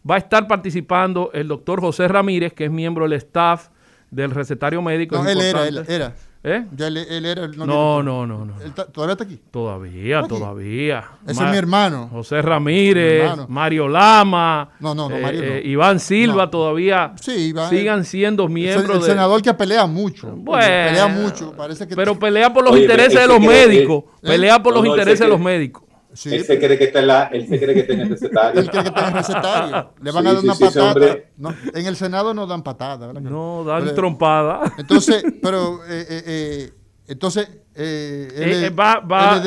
[0.09, 3.69] va a estar participando el doctor José Ramírez, que es miembro del staff
[4.09, 5.21] del recetario médico.
[5.21, 6.13] No, él era, él era.
[6.41, 6.65] ¿Eh?
[6.71, 7.65] Ya él, era el no,
[8.01, 8.53] no, no, no,
[8.93, 9.41] ¿Todavía está aquí?
[9.51, 11.03] Todavía, todavía.
[11.27, 12.07] Ese es mi hermano.
[12.09, 18.05] José Ramírez, Mario Lama, no, no, no, eh, Mario eh, Iván Silva todavía sí, sigan
[18.05, 18.89] siendo miembros.
[18.89, 20.27] El, el senador que pelea mucho.
[20.33, 21.53] Bueno, pelea mucho.
[21.57, 24.05] Parece que pero pelea por los intereses de los médicos.
[24.21, 25.88] pelea por los intereses de los médicos.
[26.25, 28.61] Él se cree que está en la, él se cree que está en el recetario.
[28.61, 29.93] Él cree que está en el recetario.
[30.01, 31.17] Le van a dar una patada.
[31.37, 33.21] No, en el Senado no dan patada, ¿verdad?
[33.21, 34.73] No, dan trompada.
[34.77, 36.73] Entonces, pero eh, eh, eh
[37.07, 39.41] entonces eh, va, va,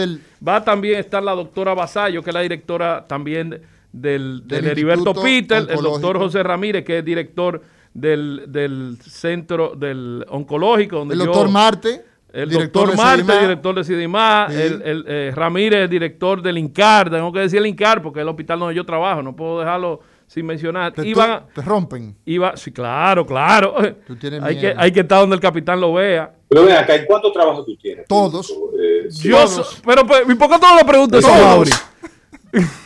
[0.46, 5.14] va a también estar la doctora Basayo, que es la directora también del, del, Heriberto
[5.14, 7.62] Peter, el doctor José Ramírez, que es director
[7.94, 10.96] del, del centro del oncológico.
[10.96, 16.40] Donde el doctor Marte el doctor Marte, director de CIDIMA, el, el eh, Ramírez, director
[16.40, 19.36] del INCAR, tengo que decir el INCAR porque es el hospital donde yo trabajo, no
[19.36, 20.92] puedo dejarlo sin mencionar.
[20.92, 22.16] Te, Iban, te rompen.
[22.24, 23.74] Iba, sí, claro, claro.
[24.42, 26.32] hay, que, hay que estar donde el capitán lo vea.
[26.48, 28.06] Pero ven acá, ¿en cuántos trabajos tú tienes?
[28.08, 28.50] Todos.
[28.50, 29.44] Eh, yo,
[29.84, 31.70] pero, pues, ¿y por qué no le preguntas Mauri?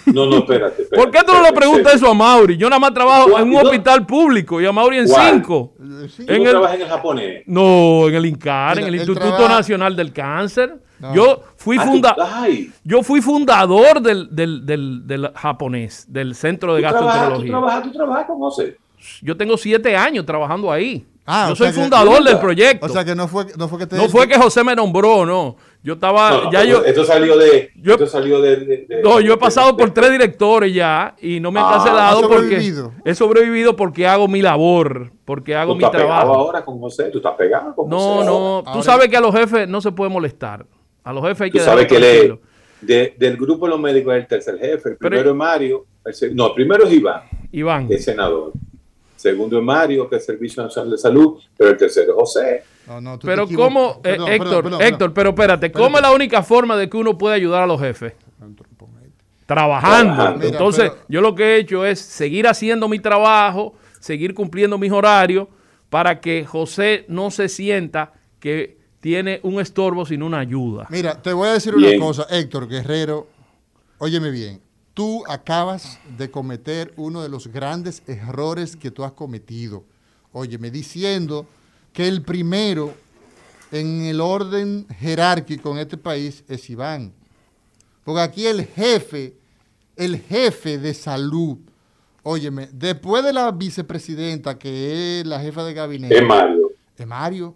[0.06, 2.56] No, no, espérate, ¿Por qué tú no le preguntas eso a Mauri?
[2.56, 5.74] Yo nada más trabajo en un hospital público y a Mauri en cinco.
[5.78, 7.42] en el, trabajas en el japonés?
[7.46, 10.76] No, en el INCAR, en el, Instituto Nacional del Cáncer.
[11.12, 12.46] Yo fui ah,
[12.82, 17.44] yo fui fundador del, del, del, del, japonés, del Centro de Gastroenterología.
[17.44, 18.78] ¿Tú trabajas, tú trabajas con José?
[19.20, 21.06] Yo tengo siete años trabajando ahí.
[21.26, 22.86] Ah, yo soy fundador del proyecto.
[22.86, 25.26] O sea que no fue, no fue que te No fue que José me nombró,
[25.26, 25.56] no.
[25.86, 26.50] Yo estaba.
[26.50, 27.70] ya yo, esto salió de.
[27.80, 31.66] esto salió de, no, yo he pasado por tres directores ya y no me han
[31.66, 32.58] ah, cancelado porque.
[33.04, 36.34] He sobrevivido porque hago mi labor, porque hago mi trabajo.
[36.34, 37.04] ahora con José?
[37.04, 38.26] ¿Tú estás pegado con no, José?
[38.26, 38.72] No, no.
[38.72, 40.66] Tú sabes que a los jefes no se puede molestar.
[41.04, 41.58] A los jefes hay que.
[41.60, 44.88] Tú sabes que le, del grupo de los médicos es el tercer jefe.
[44.88, 45.86] El primero es Mario.
[46.32, 47.22] no, el primero es Iván.
[47.52, 47.86] Iván.
[47.88, 48.54] El senador
[49.14, 52.62] segundo es Mario, que es Servicio Nacional de Salud, pero el tercero es José.
[53.22, 57.16] Pero cómo, eh, Héctor, Héctor, pero espérate, ¿cómo es la única forma de que uno
[57.18, 58.12] pueda ayudar a los jefes?
[59.46, 60.42] Trabajando.
[60.42, 65.48] Entonces, yo lo que he hecho es seguir haciendo mi trabajo, seguir cumpliendo mis horarios,
[65.90, 70.86] para que José no se sienta que tiene un estorbo sin una ayuda.
[70.90, 73.28] Mira, te voy a decir una cosa, Héctor Guerrero,
[73.98, 79.84] óyeme bien tú acabas de cometer uno de los grandes errores que tú has cometido.
[80.32, 81.46] Óyeme, diciendo
[81.96, 82.92] que el primero
[83.72, 87.14] en el orden jerárquico en este país es Iván.
[88.04, 89.34] Porque aquí el jefe,
[89.96, 91.56] el jefe de salud,
[92.22, 96.18] óyeme, después de la vicepresidenta, que es la jefa de gabinete.
[96.18, 96.70] Es Mario.
[96.98, 97.54] Es Mario.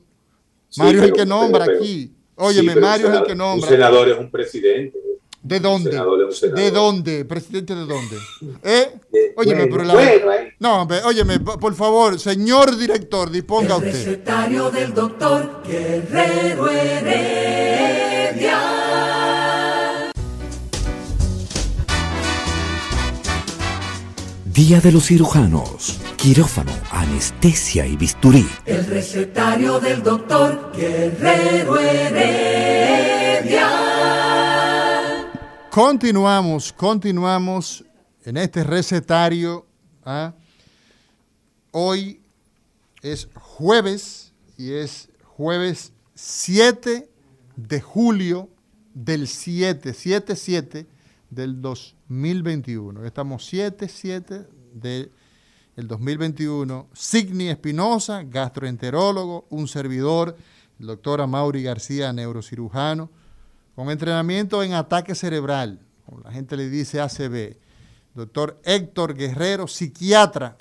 [0.79, 2.11] Mario es el que nombra aquí.
[2.35, 3.68] Óyeme, Mario es el que nombra.
[3.68, 4.98] Un senador es un presidente.
[5.42, 5.90] ¿De dónde?
[6.55, 7.24] ¿De dónde?
[7.24, 8.16] ¿Presidente de dónde?
[8.62, 9.00] ¿Eh?
[9.37, 9.94] Óyeme, pero la...
[10.59, 13.92] No, óyeme, por favor, señor director, disponga el usted.
[13.92, 18.61] Recetario del doctor Guerrero Heredia.
[24.44, 28.46] Día de los cirujanos, quirófano, anestesia y bisturí.
[28.66, 32.90] El recetario del doctor Guerrero Heredia.
[35.71, 37.85] Continuamos, continuamos
[38.25, 39.65] en este recetario.
[40.05, 40.35] ¿ah?
[41.71, 42.21] Hoy
[43.03, 47.09] es jueves y es jueves 7
[47.55, 48.49] de julio
[48.95, 50.87] del 7, 7, 7
[51.31, 53.05] del 2021.
[53.05, 55.13] Estamos 7, 7 del
[55.77, 56.89] 2021.
[56.93, 60.37] Signi Espinosa, gastroenterólogo, un servidor,
[60.81, 63.20] el doctor Amaury García, neurocirujano
[63.81, 67.57] con entrenamiento en ataque cerebral, como la gente le dice ACB.
[68.12, 70.59] Doctor Héctor Guerrero, psiquiatra.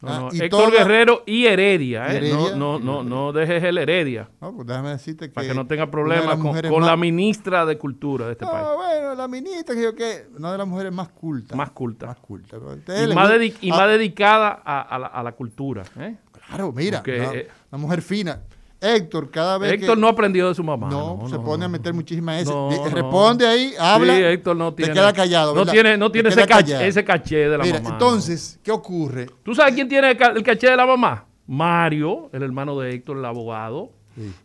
[0.00, 2.32] Ah, Héctor Guerrero y Heredia, ¿eh?
[2.56, 4.30] no, no, no, dejes el Heredia.
[4.40, 5.34] No, pues déjame decirte que.
[5.34, 8.66] Para que no tenga problemas con, la ministra de Cultura de este país.
[8.76, 10.28] bueno, la ministra, que yo que.
[10.34, 11.54] Una de las mujeres más cultas.
[11.54, 12.06] Más culta.
[12.06, 12.56] Más culta.
[12.56, 13.30] Y, más,
[13.60, 15.82] y más, dedicada a, la, cultura.
[15.98, 16.16] ¿eh?
[16.46, 17.02] Claro, mira.
[17.04, 18.40] una eh, mujer fina.
[18.80, 20.88] Héctor, cada vez Héctor no aprendió de su mamá.
[20.88, 22.52] No, se pone a meter muchísimas S.
[22.92, 24.14] Responde ahí, habla.
[24.14, 24.92] Sí, Héctor no tiene.
[24.92, 25.54] Te queda callado.
[25.54, 27.94] No tiene, no tiene ese, caché, ese caché de la Mira, mamá.
[27.94, 29.26] Entonces, ¿qué ocurre?
[29.42, 31.26] ¿Tú sabes quién tiene el caché de la mamá?
[31.46, 33.90] Mario, el hermano de Héctor, el abogado.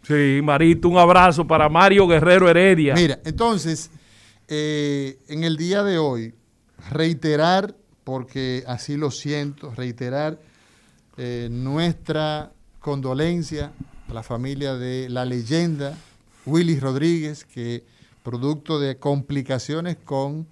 [0.04, 0.40] Sí.
[0.44, 2.94] Marito, un abrazo para Mario Guerrero Heredia.
[2.94, 3.92] Mira, entonces,
[4.48, 6.34] eh, en el día de hoy,
[6.92, 10.40] reiterar, porque así lo siento, reiterar
[11.18, 13.72] eh, nuestra condolencia
[14.08, 15.98] a la familia de la leyenda
[16.46, 17.84] Willy Rodríguez, que
[18.24, 20.48] producto de complicaciones con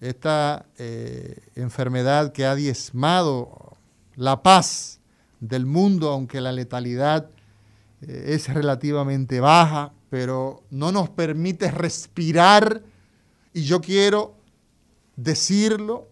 [0.00, 3.76] esta eh, enfermedad que ha diezmado
[4.16, 5.00] la paz
[5.40, 7.30] del mundo, aunque la letalidad
[8.02, 12.82] eh, es relativamente baja, pero no nos permite respirar
[13.52, 14.34] y yo quiero
[15.16, 16.08] decirlo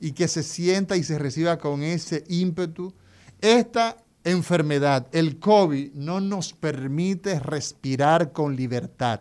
[0.00, 2.92] y que se sienta y se reciba con ese ímpetu.
[3.40, 9.20] Esta enfermedad, el COVID, no nos permite respirar con libertad.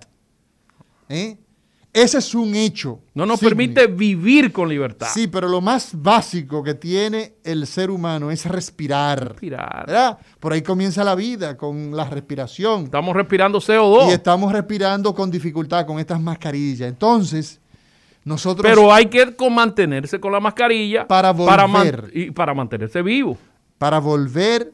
[1.10, 1.38] ¿Eh?
[1.96, 3.00] Ese es un hecho.
[3.14, 5.08] No nos permite vivir con libertad.
[5.14, 9.30] Sí, pero lo más básico que tiene el ser humano es respirar.
[9.30, 10.20] Respirar.
[10.42, 12.84] Por ahí comienza la vida, con la respiración.
[12.84, 14.10] Estamos respirando CO2.
[14.10, 16.90] Y estamos respirando con dificultad con estas mascarillas.
[16.90, 17.62] Entonces,
[18.26, 18.68] nosotros...
[18.70, 21.08] Pero hay que mantenerse con la mascarilla.
[21.08, 22.12] Para volver.
[22.14, 23.38] y para mantenerse vivo.
[23.78, 24.74] Para volver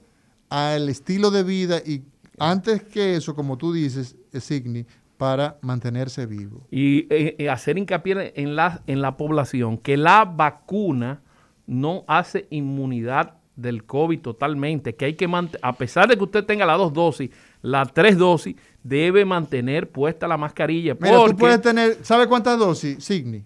[0.52, 2.04] al estilo de vida y
[2.38, 4.86] antes que eso, como tú dices, Signi,
[5.18, 6.68] para mantenerse vivo.
[6.70, 11.22] Y eh, eh, hacer hincapié en la, en la población que la vacuna
[11.68, 16.44] no hace inmunidad del COVID totalmente, que hay que mantener, a pesar de que usted
[16.44, 17.30] tenga las dos dosis,
[17.62, 20.98] las tres dosis, debe mantener puesta la mascarilla.
[21.00, 23.44] Mira, tú puedes tener, ¿sabe cuántas dosis, Signi?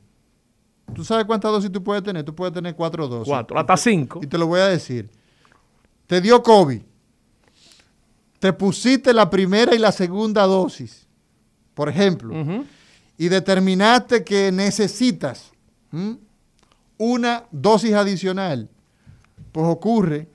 [0.94, 2.24] ¿Tú sabes cuántas dosis tú puedes tener?
[2.24, 3.28] Tú puedes tener cuatro dosis.
[3.28, 4.22] Cuatro, hasta cinco.
[4.24, 5.10] Y te lo voy a decir.
[6.08, 6.82] Te dio COVID.
[8.40, 11.06] Te pusiste la primera y la segunda dosis
[11.76, 12.34] por ejemplo,
[13.18, 15.52] y determinaste que necesitas
[16.98, 18.70] una dosis adicional,
[19.52, 20.30] pues ocurre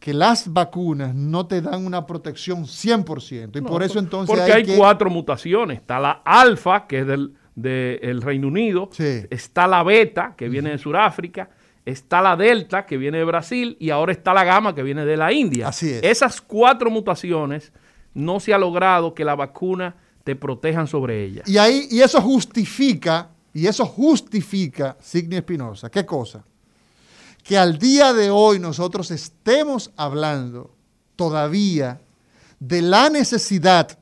[0.00, 3.58] que las vacunas no te dan una protección 100%.
[3.58, 4.34] Y por eso entonces...
[4.34, 5.80] Porque hay, cuatro mutaciones.
[5.80, 8.88] Está la alfa, que es del Reino Unido.
[8.98, 11.50] Está la beta, que viene de Sudáfrica.
[11.86, 13.76] Está la delta, que viene de Brasil.
[13.80, 15.68] Y ahora está la gamma, que viene de la India.
[15.68, 16.02] Así es.
[16.02, 17.72] Esas cuatro mutaciones
[18.12, 21.42] no se ha logrado que la vacuna te protejan sobre ella.
[21.46, 26.44] Y ahí, y eso justifica, y eso justifica, Signi Espinosa, ¿qué cosa?
[27.44, 30.74] Que al día de hoy nosotros estemos hablando
[31.14, 32.00] todavía
[32.58, 33.96] de la necesidad,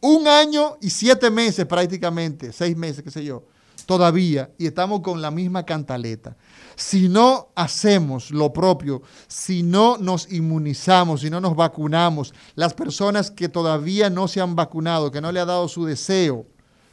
[0.00, 3.44] un año y siete meses prácticamente, seis meses, qué sé yo,
[3.86, 6.36] todavía, y estamos con la misma cantaleta
[6.76, 13.30] si no hacemos lo propio, si no nos inmunizamos, si no nos vacunamos, las personas
[13.30, 16.46] que todavía no se han vacunado, que no le ha dado su deseo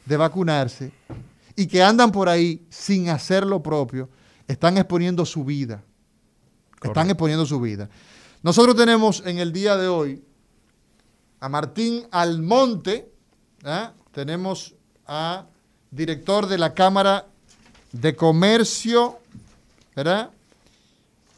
[0.06, 0.90] de vacunarse
[1.54, 4.08] y que andan por ahí sin hacer lo propio,
[4.48, 5.84] están exponiendo su vida.
[6.82, 7.88] Están exponiendo su vida.
[8.42, 10.24] Nosotros tenemos en el día de hoy
[11.40, 13.10] a Martín Almonte,
[13.64, 13.92] ¿ah?
[14.12, 14.74] tenemos
[15.06, 15.46] a
[15.94, 17.26] director de la Cámara
[17.92, 19.20] de Comercio
[19.94, 20.30] ¿verdad?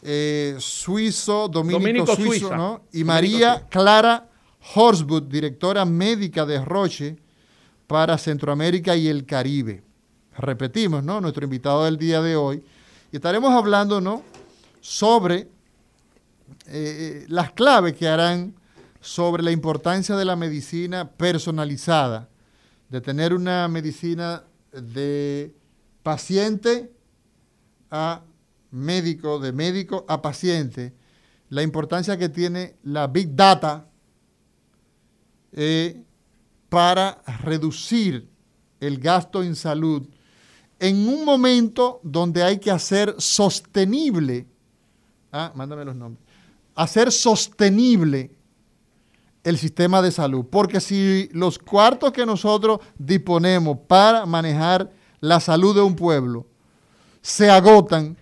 [0.03, 2.83] Eh, suizo, Dominico, Suizo, ¿no?
[2.93, 4.29] Y María Clara
[4.75, 7.17] Horswood, directora médica de Roche
[7.87, 9.83] para Centroamérica y el Caribe.
[10.39, 11.21] Repetimos, ¿no?
[11.21, 12.63] Nuestro invitado del día de hoy.
[13.13, 14.23] Y estaremos hablando, ¿no?
[14.81, 15.49] Sobre eh,
[16.67, 18.55] eh, las claves que harán
[19.01, 22.29] sobre la importancia de la medicina personalizada,
[22.89, 25.55] de tener una medicina de
[26.03, 26.93] paciente
[27.91, 28.23] a
[28.71, 30.95] médico, de médico a paciente,
[31.49, 33.89] la importancia que tiene la Big Data
[35.53, 36.03] eh,
[36.69, 38.29] para reducir
[38.81, 40.07] el gasto en salud
[40.79, 44.47] en un momento donde hay que hacer sostenible,
[45.33, 46.23] ah, mándame los nombres,
[46.75, 48.36] hacer sostenible
[49.47, 50.45] el sistema de salud.
[50.51, 56.47] Porque si los cuartos que nosotros disponemos para manejar la salud de un pueblo
[57.23, 58.17] se agotan,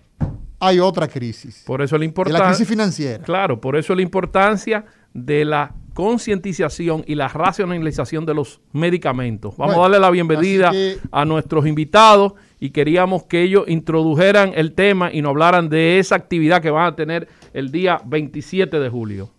[0.59, 1.63] hay otra crisis.
[1.65, 2.39] Por eso la importancia.
[2.39, 3.23] La crisis financiera.
[3.23, 9.57] Claro, por eso la importancia de la concientización y la racionalización de los medicamentos.
[9.57, 10.71] Vamos a darle la bienvenida
[11.11, 16.15] a nuestros invitados y queríamos que ellos introdujeran el tema y nos hablaran de esa
[16.15, 19.31] actividad que van a tener el día 27 de julio.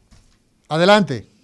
[0.69, 1.36] Adelante.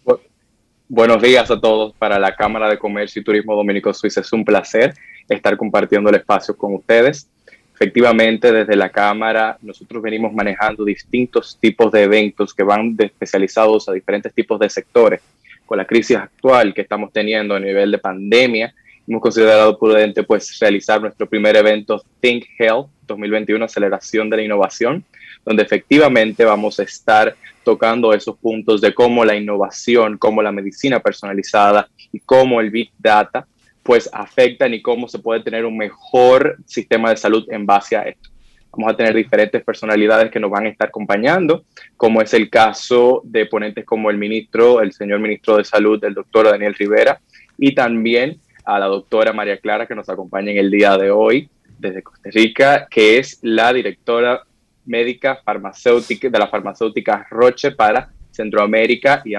[0.93, 4.21] Buenos días a todos para la Cámara de Comercio y Turismo Dominico Suiza.
[4.21, 4.93] Es un placer
[5.27, 7.31] estar compartiendo el espacio con ustedes.
[7.75, 13.93] Efectivamente, desde la Cámara nosotros venimos manejando distintos tipos de eventos que van especializados a
[13.93, 15.23] diferentes tipos de sectores.
[15.65, 18.75] Con la crisis actual que estamos teniendo a nivel de pandemia
[19.09, 25.03] hemos considerado prudente pues realizar nuestro primer evento Think Health 2021, aceleración de la innovación,
[25.45, 27.35] donde efectivamente vamos a estar
[27.65, 32.91] tocando esos puntos de cómo la innovación, cómo la medicina personalizada y cómo el Big
[32.99, 33.47] Data
[33.83, 38.03] pues afectan y cómo se puede tener un mejor sistema de salud en base a
[38.03, 38.31] esto.
[38.73, 41.65] Vamos a tener diferentes personalidades que nos van a estar acompañando,
[41.97, 46.15] como es el caso de ponentes como el ministro, el señor ministro de Salud, el
[46.15, 47.21] doctor Daniel Rivera,
[47.59, 51.51] y también a la doctora María Clara que nos acompaña en el día de hoy
[51.79, 54.43] desde Costa Rica, que es la directora
[54.85, 59.35] médica farmacéutica de la farmacéutica Roche para Centroamérica y,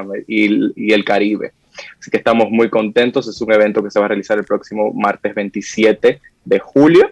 [0.94, 1.54] el Caribe.
[2.00, 3.28] Así que estamos muy contentos.
[3.28, 7.12] Es un evento que se va a realizar el próximo martes 27 de julio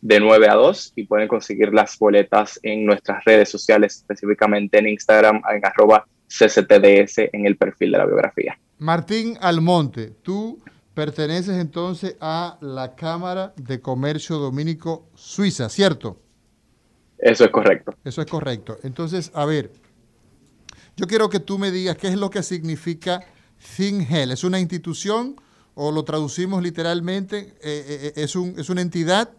[0.00, 4.88] de 9 a 2 y pueden conseguir las boletas en nuestras redes sociales, específicamente en
[4.88, 8.58] Instagram, en arroba cctds en el perfil de la biografía.
[8.78, 10.60] Martín Almonte, tú
[10.94, 16.20] perteneces entonces a la Cámara de Comercio Dominico Suiza, ¿cierto?
[17.18, 17.94] Eso es correcto.
[18.04, 18.78] Eso es correcto.
[18.82, 19.70] Entonces, a ver,
[20.96, 23.20] yo quiero que tú me digas qué es lo que significa
[23.76, 24.32] ThinkHealth.
[24.32, 25.36] ¿Es una institución
[25.74, 27.38] o lo traducimos literalmente?
[27.38, 29.30] Eh, eh, eh, ¿es, un, ¿Es una entidad?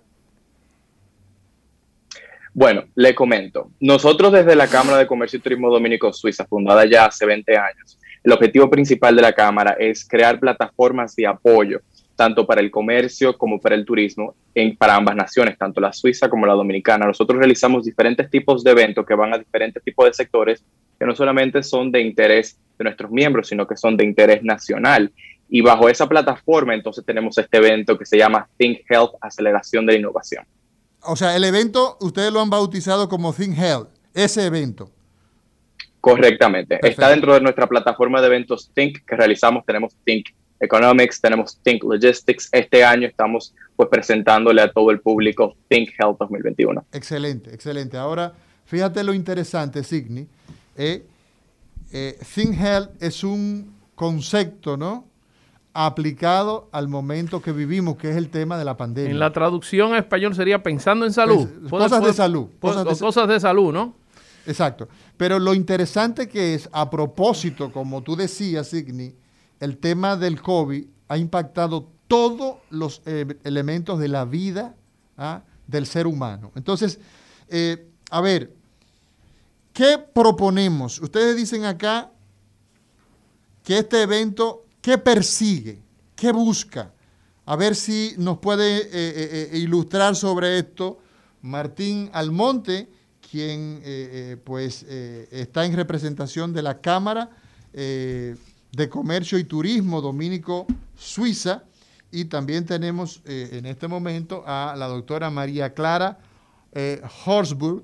[2.53, 3.71] Bueno, le comento.
[3.79, 7.99] Nosotros desde la Cámara de Comercio y Turismo Dominico Suiza, fundada ya hace 20 años,
[8.23, 11.81] el objetivo principal de la Cámara es crear plataformas de apoyo
[12.19, 16.29] tanto para el comercio como para el turismo en, para ambas naciones, tanto la suiza
[16.29, 17.05] como la dominicana.
[17.05, 20.61] Nosotros realizamos diferentes tipos de eventos que van a diferentes tipos de sectores
[20.99, 25.13] que no solamente son de interés de nuestros miembros, sino que son de interés nacional.
[25.47, 29.93] Y bajo esa plataforma entonces tenemos este evento que se llama Think Health, Aceleración de
[29.93, 30.43] la Innovación.
[31.03, 34.91] O sea, el evento ustedes lo han bautizado como Think Health, ese evento.
[36.01, 36.79] Correctamente.
[36.83, 39.65] Está dentro de nuestra plataforma de eventos Think que realizamos.
[39.65, 40.25] Tenemos Think
[40.59, 42.49] Economics, tenemos Think Logistics.
[42.51, 46.85] Este año estamos pues presentándole a todo el público Think Health 2021.
[46.91, 47.97] Excelente, excelente.
[47.97, 48.33] Ahora,
[48.65, 50.27] fíjate lo interesante, Signi.
[50.75, 51.05] Eh,
[51.91, 55.09] eh, think Health es un concepto, ¿no?
[55.73, 59.11] aplicado al momento que vivimos, que es el tema de la pandemia.
[59.11, 61.47] En la traducción a español sería pensando en salud.
[61.69, 62.47] Pues, cosas de salud.
[62.59, 63.95] Cosas de, cosas de salud, ¿no?
[64.45, 64.89] Exacto.
[65.15, 69.13] Pero lo interesante que es, a propósito, como tú decías, Signi,
[69.59, 74.75] el tema del COVID ha impactado todos los eh, elementos de la vida
[75.17, 75.43] ¿ah?
[75.67, 76.51] del ser humano.
[76.55, 76.99] Entonces,
[77.49, 78.53] eh, a ver,
[79.73, 80.99] ¿qué proponemos?
[80.99, 82.11] Ustedes dicen acá
[83.63, 85.81] que este evento, ¿qué persigue?
[86.15, 86.93] ¿Qué busca?
[87.45, 90.99] A ver si nos puede eh, ilustrar sobre esto
[91.41, 92.89] Martín Almonte,
[93.31, 93.81] quien
[94.43, 97.29] pues está en representación de la Cámara
[98.71, 100.65] de Comercio y Turismo Dominico
[100.95, 101.63] Suiza.
[102.11, 106.17] Y también tenemos en este momento a la doctora María Clara
[107.25, 107.83] Horsburg.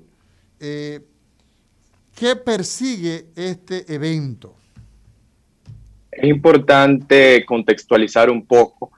[0.58, 4.56] ¿Qué persigue este evento?
[6.10, 8.90] Es importante contextualizar un poco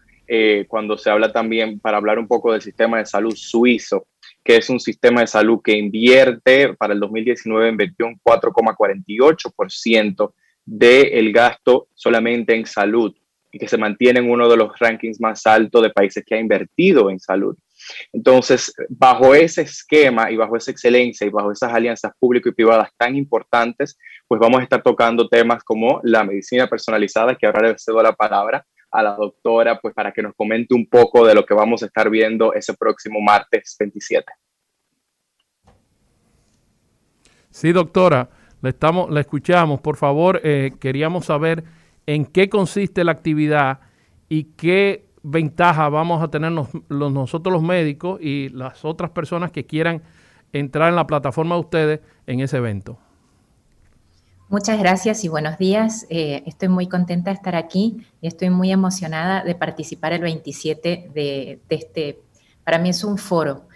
[0.69, 4.07] cuando se habla también, para hablar un poco del sistema de salud suizo
[4.45, 10.33] que es un sistema de salud que invierte, para el 2019 invirtió un 4,48%
[10.71, 13.15] del gasto solamente en salud
[13.51, 16.41] y que se mantiene en uno de los rankings más altos de países que ha
[16.41, 17.57] invertido en salud.
[18.13, 22.91] Entonces, bajo ese esquema y bajo esa excelencia y bajo esas alianzas público y privadas
[22.99, 23.97] tan importantes,
[24.27, 28.13] pues vamos a estar tocando temas como la medicina personalizada, que ahora le cedo la
[28.13, 31.83] palabra, a la doctora, pues para que nos comente un poco de lo que vamos
[31.83, 34.25] a estar viendo ese próximo martes 27.
[37.51, 38.29] Sí, doctora,
[38.63, 39.81] le, estamos, le escuchamos.
[39.81, 41.65] Por favor, eh, queríamos saber
[42.07, 43.81] en qué consiste la actividad
[44.29, 50.03] y qué ventaja vamos a tener nosotros los médicos y las otras personas que quieran
[50.53, 52.99] entrar en la plataforma de ustedes en ese evento.
[54.49, 56.07] Muchas gracias y buenos días.
[56.09, 61.11] Eh, estoy muy contenta de estar aquí y estoy muy emocionada de participar el 27
[61.13, 62.21] de, este,
[62.65, 63.68] para mí es un foro.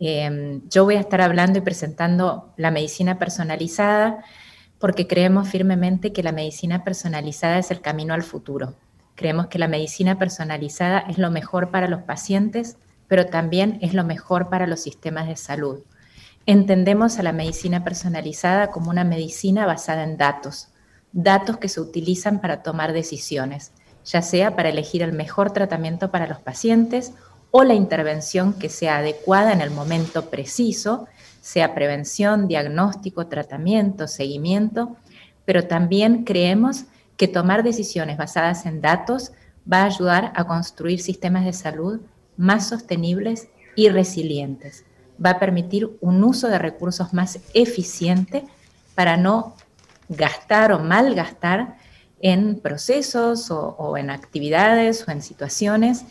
[0.00, 4.24] Em, yo voy a estar hablando y presentando la medicina personalizada
[4.78, 8.74] porque creemos firmemente que la medicina personalizada es el camino al futuro.
[9.14, 12.76] Creemos que la medicina personalizada es lo mejor para los pacientes,
[13.06, 15.80] pero también es lo mejor para los sistemas de salud.
[16.46, 20.68] Entendemos a la medicina personalizada como una medicina basada en datos,
[21.12, 23.72] datos que se utilizan para tomar decisiones,
[24.04, 27.14] ya sea para elegir el mejor tratamiento para los pacientes
[27.56, 31.06] o la intervención que sea adecuada en el momento preciso,
[31.40, 34.96] sea prevención, diagnóstico, tratamiento, seguimiento,
[35.44, 36.86] pero también creemos
[37.16, 39.30] que tomar decisiones basadas en datos
[39.72, 42.00] va a ayudar a construir sistemas de salud
[42.36, 43.46] más sostenibles
[43.76, 44.84] y resilientes.
[45.24, 48.46] Va a permitir un uso de recursos más eficiente
[48.96, 49.54] para no
[50.08, 51.76] gastar o malgastar
[52.20, 56.04] en procesos o, en actividades o en situaciones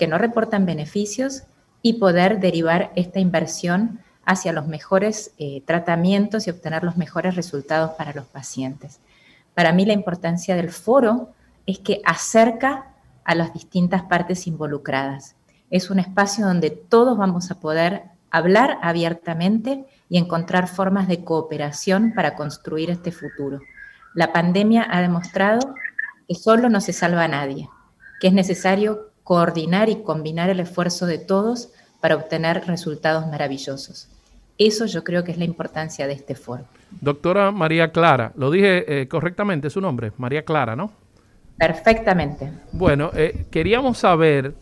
[0.00, 1.42] que no reportan beneficios
[1.82, 7.90] y poder derivar esta inversión hacia los mejores eh, tratamientos y obtener los mejores resultados
[7.98, 9.00] para los pacientes.
[9.54, 11.34] Para mí la importancia del foro
[11.66, 12.94] es que acerca
[13.24, 15.36] a las distintas partes involucradas.
[15.68, 22.14] Es un espacio donde todos vamos a poder hablar abiertamente y encontrar formas de cooperación
[22.14, 23.60] para construir este futuro.
[24.14, 25.74] La pandemia ha demostrado
[26.26, 27.68] que solo no se salva a nadie,
[28.18, 31.68] que es necesario coordinar y combinar el esfuerzo de todos
[32.00, 34.08] para obtener resultados maravillosos.
[34.58, 36.64] Eso yo creo que es la importancia de este foro.
[37.00, 40.90] Doctora María Clara, lo dije eh, correctamente su nombre, María Clara, ¿no?
[41.56, 42.50] Perfectamente.
[42.72, 44.52] Bueno, eh, queríamos saber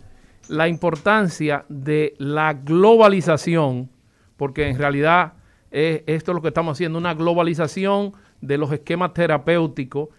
[0.48, 3.88] la importancia de la globalización,
[4.36, 5.32] porque en realidad
[5.70, 8.12] esto es lo que estamos haciendo, una globalización
[8.42, 10.10] de los esquemas terapéuticos.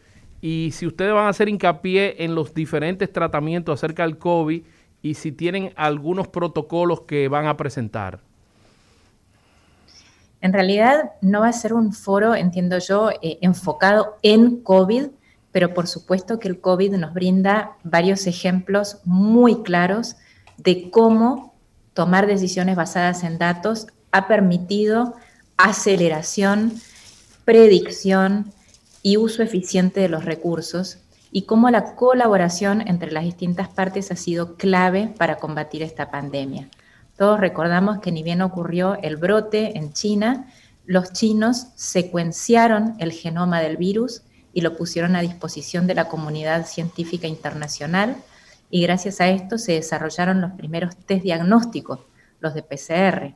[0.41, 4.63] Y si ustedes van a hacer hincapié en los diferentes tratamientos acerca del COVID
[5.01, 8.19] y si tienen algunos protocolos que van a presentar.
[10.41, 15.07] En realidad no va a ser un foro, entiendo yo, eh, enfocado en COVID,
[15.51, 20.15] pero por supuesto que el COVID nos brinda varios ejemplos muy claros
[20.57, 21.53] de cómo
[21.93, 25.15] tomar decisiones basadas en datos ha permitido
[25.57, 26.73] aceleración,
[27.43, 28.53] predicción
[29.01, 30.99] y uso eficiente de los recursos
[31.31, 36.69] y cómo la colaboración entre las distintas partes ha sido clave para combatir esta pandemia.
[37.17, 40.47] Todos recordamos que ni bien ocurrió el brote en China,
[40.85, 44.23] los chinos secuenciaron el genoma del virus
[44.53, 48.15] y lo pusieron a disposición de la comunidad científica internacional
[48.71, 51.99] y gracias a esto se desarrollaron los primeros test diagnósticos,
[52.39, 53.35] los de PCR.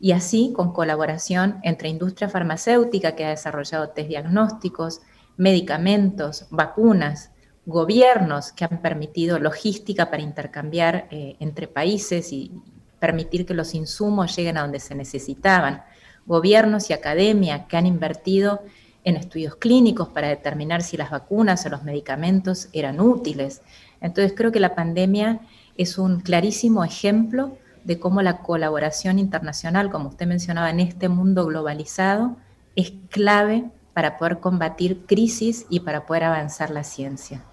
[0.00, 5.00] Y así, con colaboración entre industria farmacéutica que ha desarrollado test diagnósticos,
[5.36, 7.30] medicamentos, vacunas,
[7.66, 12.52] gobiernos que han permitido logística para intercambiar eh, entre países y
[12.98, 15.82] permitir que los insumos lleguen a donde se necesitaban,
[16.26, 18.62] gobiernos y academia que han invertido
[19.04, 23.62] en estudios clínicos para determinar si las vacunas o los medicamentos eran útiles.
[24.00, 25.40] Entonces creo que la pandemia
[25.76, 31.46] es un clarísimo ejemplo de cómo la colaboración internacional, como usted mencionaba, en este mundo
[31.46, 32.36] globalizado,
[32.76, 37.44] es clave para poder combatir crisis y para poder avanzar la ciencia.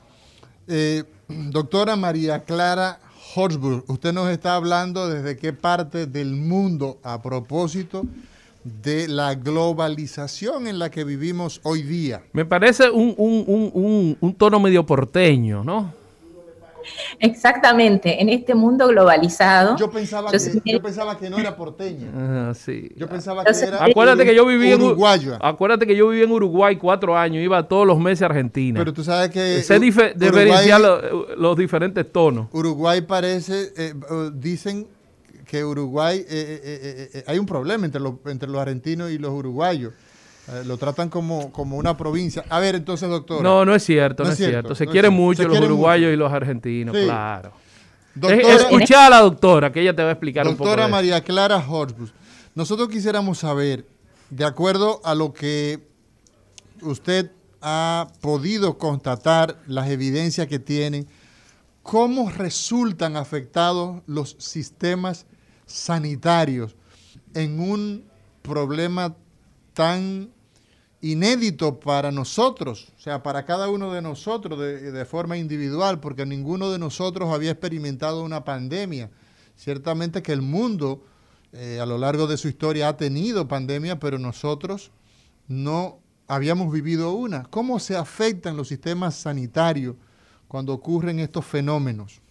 [0.67, 2.99] Eh, doctora María Clara
[3.35, 8.03] Horsburg, usted nos está hablando desde qué parte del mundo a propósito
[8.63, 12.23] de la globalización en la que vivimos hoy día.
[12.33, 16.00] Me parece un, un, un tono medio porteño, ¿no?
[17.19, 19.77] Exactamente, en este mundo globalizado.
[19.77, 20.31] Yo pensaba,
[21.17, 22.07] que, no era porteña.
[22.15, 22.91] Ah, sí.
[22.95, 24.81] Yo pensaba que era acuérdate que yo viví En,
[25.41, 28.79] acuérdate que yo viví en Uruguay cuatro años, iba todos los meses a Argentina.
[28.79, 29.61] Pero tú sabes que.
[29.63, 32.47] Sé diferenciar los, diferentes tonos.
[32.51, 34.87] Uruguay parece, eh, eh, dicen
[35.45, 39.93] que Uruguay, eh, hay un problema entre los, entre los argentinos y los uruguayos.
[40.51, 42.43] Eh, lo tratan como, como una provincia.
[42.49, 43.41] A ver, entonces, doctor.
[43.41, 44.75] No, no es cierto, no, es cierto.
[44.75, 47.53] Se quieren mucho los uruguayos y los argentinos, claro.
[48.15, 50.65] Escucha a la doctora, que ella te va a explicar un poco.
[50.65, 52.13] Doctora María Clara Horsbus,
[52.53, 53.85] nosotros quisiéramos saber,
[54.29, 55.79] de acuerdo a lo que
[56.81, 57.31] usted
[57.61, 61.07] ha podido constatar, las evidencias que tienen,
[61.81, 65.25] cómo resultan afectados los sistemas
[65.65, 66.75] sanitarios
[67.33, 68.03] en un
[68.41, 69.15] problema
[69.73, 70.29] tan
[71.01, 76.71] inédito para nosotros, o sea, para cada uno de nosotros de, forma individual, porque ninguno
[76.71, 79.09] de nosotros había experimentado una pandemia.
[79.55, 81.03] Ciertamente que el mundo
[81.53, 84.91] eh, a lo largo de su historia ha tenido pandemia, pero nosotros
[85.47, 87.43] no habíamos vivido una.
[87.43, 89.95] ¿Cómo se afectan los sistemas sanitarios
[90.47, 92.21] cuando ocurren estos fenómenos?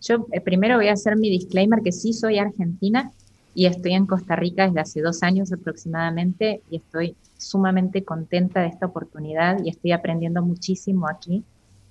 [0.00, 3.12] Yo eh, primero voy a hacer mi disclaimer que sí soy argentina
[3.58, 8.68] y estoy en Costa Rica desde hace dos años aproximadamente y estoy sumamente contenta de
[8.68, 11.42] esta oportunidad y estoy aprendiendo muchísimo aquí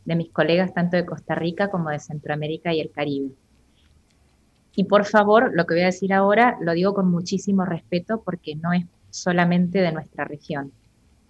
[0.05, 3.31] de mis colegas tanto de Costa Rica como de Centroamérica y el Caribe.
[4.77, 8.55] Y por favor, lo que voy a decir ahora lo digo con muchísimo respeto porque
[8.55, 10.71] no es solamente de nuestra región.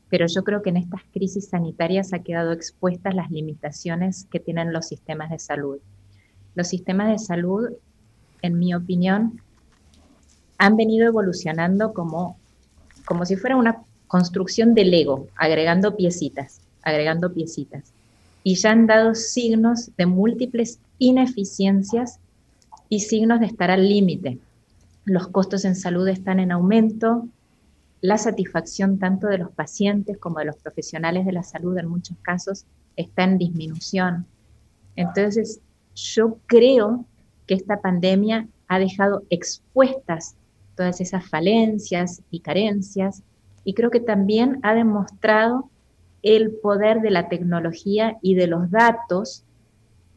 [0.08, 4.72] Pero yo creo que en estas crisis sanitarias ha quedado expuestas las limitaciones que tienen
[4.72, 5.80] los sistemas de salud.
[6.54, 7.70] Los sistemas de salud,
[8.44, 9.42] en mi opinión,
[10.58, 12.38] han venido evolucionando como,
[13.26, 17.94] si fuera una construcción de Lego, agregando piecitas, agregando piecitas.
[18.44, 22.20] y ya han dado signos de múltiples ineficiencias
[22.88, 24.40] y signos de estar al límite.
[25.04, 27.28] Los costos en salud están en aumento,
[28.00, 32.16] la satisfacción tanto de los pacientes como de los profesionales de la salud en muchos
[32.22, 34.26] casos está en disminución.
[34.96, 35.60] Entonces,
[35.96, 37.06] yo creo
[37.48, 40.36] que esta pandemia ha dejado expuestas
[40.78, 43.24] todas esas falencias y carencias
[43.66, 45.70] y creo que también ha demostrado
[46.24, 49.44] el poder de la tecnología y de los datos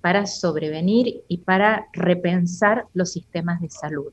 [0.00, 4.12] para sobrevenir y para repensar los sistemas de salud.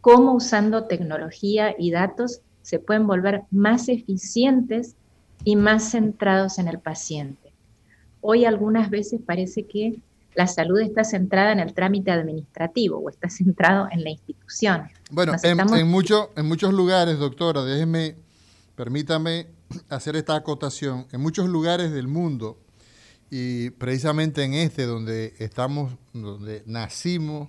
[0.00, 4.96] Cómo usando tecnología y datos se pueden volver más eficientes
[5.44, 7.52] y más centrados en el paciente.
[8.20, 10.00] Hoy algunas veces parece que
[10.34, 14.84] la salud está centrada en el trámite administrativo o está centrado en la institución.
[15.10, 18.16] Bueno, en, en muchos lugares, doctora, déjeme,
[18.74, 19.46] permítame
[19.88, 21.06] hacer esta acotación.
[21.12, 22.58] En muchos lugares del mundo,
[23.30, 27.48] y precisamente en este donde estamos, donde nacimos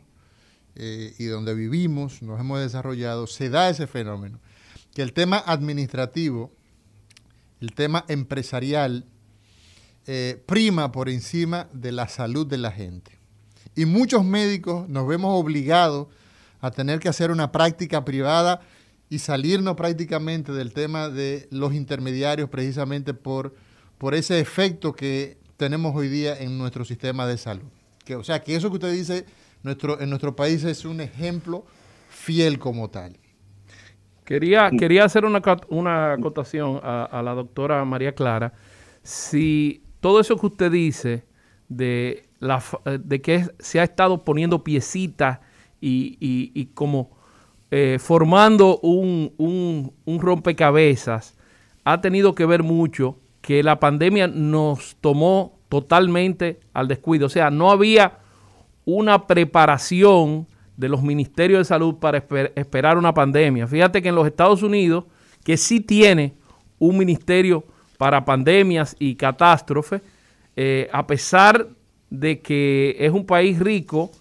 [0.76, 4.40] eh, y donde vivimos, nos hemos desarrollado, se da ese fenómeno
[4.94, 6.52] que el tema administrativo,
[7.62, 9.06] el tema empresarial,
[10.08, 13.20] eh, prima por encima de la salud de la gente.
[13.76, 16.08] Y muchos médicos nos vemos obligados
[16.62, 18.62] a tener que hacer una práctica privada
[19.10, 23.56] y salirnos prácticamente del tema de los intermediarios precisamente por,
[23.98, 27.68] por ese efecto que tenemos hoy día en nuestro sistema de salud.
[28.06, 29.26] Que, o sea, que eso que usted dice
[29.64, 31.66] nuestro, en nuestro país es un ejemplo
[32.10, 33.18] fiel como tal.
[34.26, 38.54] Quería, quería hacer una, una acotación a, la doctora María Clara.
[39.02, 41.26] Si todo eso que usted dice
[41.68, 45.40] de, la, de que se ha estado poniendo piecitas
[45.82, 47.12] y, como
[47.72, 51.36] eh, formando un, un, rompecabezas,
[51.84, 57.28] ha tenido que ver mucho que la pandemia nos tomó totalmente al descuido.
[57.28, 58.20] O sea, no había
[58.86, 62.24] una preparación de los ministerios de salud para
[62.56, 63.68] esperar una pandemia.
[63.68, 65.06] Fíjate que en los Estados Unidos,
[65.44, 66.34] que sí tiene
[66.80, 67.64] un ministerio
[67.98, 70.02] para pandemias y catástrofes,
[70.56, 71.68] eh, a pesar
[72.10, 74.12] de que es un país rico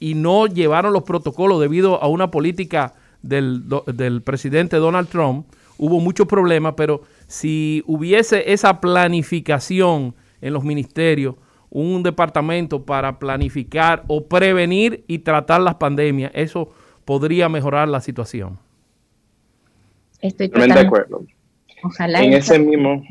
[0.00, 5.46] y no llevaron los protocolos debido a una política del, del presidente Donald Trump,
[5.78, 11.36] hubo muchos problemas, pero si hubiese esa planificación en los ministerios,
[11.70, 16.32] un departamento para planificar o prevenir y tratar las pandemias.
[16.34, 16.72] Eso
[17.04, 18.58] podría mejorar la situación.
[20.20, 21.24] Estoy totalmente de acuerdo.
[21.82, 23.02] Ojalá en ese mismo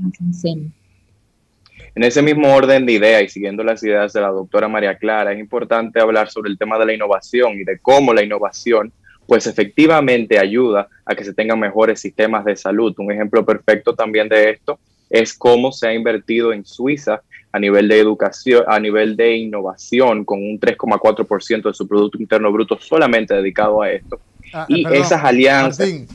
[1.96, 5.34] en ese mismo orden de ideas y siguiendo las ideas de la doctora María Clara,
[5.34, 8.92] es importante hablar sobre el tema de la innovación y de cómo la innovación
[9.26, 12.96] pues efectivamente ayuda a que se tengan mejores sistemas de salud.
[12.98, 14.80] Un ejemplo perfecto también de esto
[15.10, 17.22] es cómo se ha invertido en Suiza
[17.52, 22.52] a nivel de educación, a nivel de innovación, con un 3,4% de su Producto Interno
[22.52, 24.20] Bruto solamente dedicado a esto.
[24.54, 25.80] Ah, y esas alianzas...
[25.80, 26.08] Martín,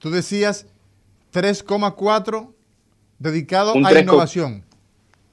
[0.00, 0.66] tú decías
[1.32, 2.48] 3,4
[3.18, 4.64] dedicado a innovación.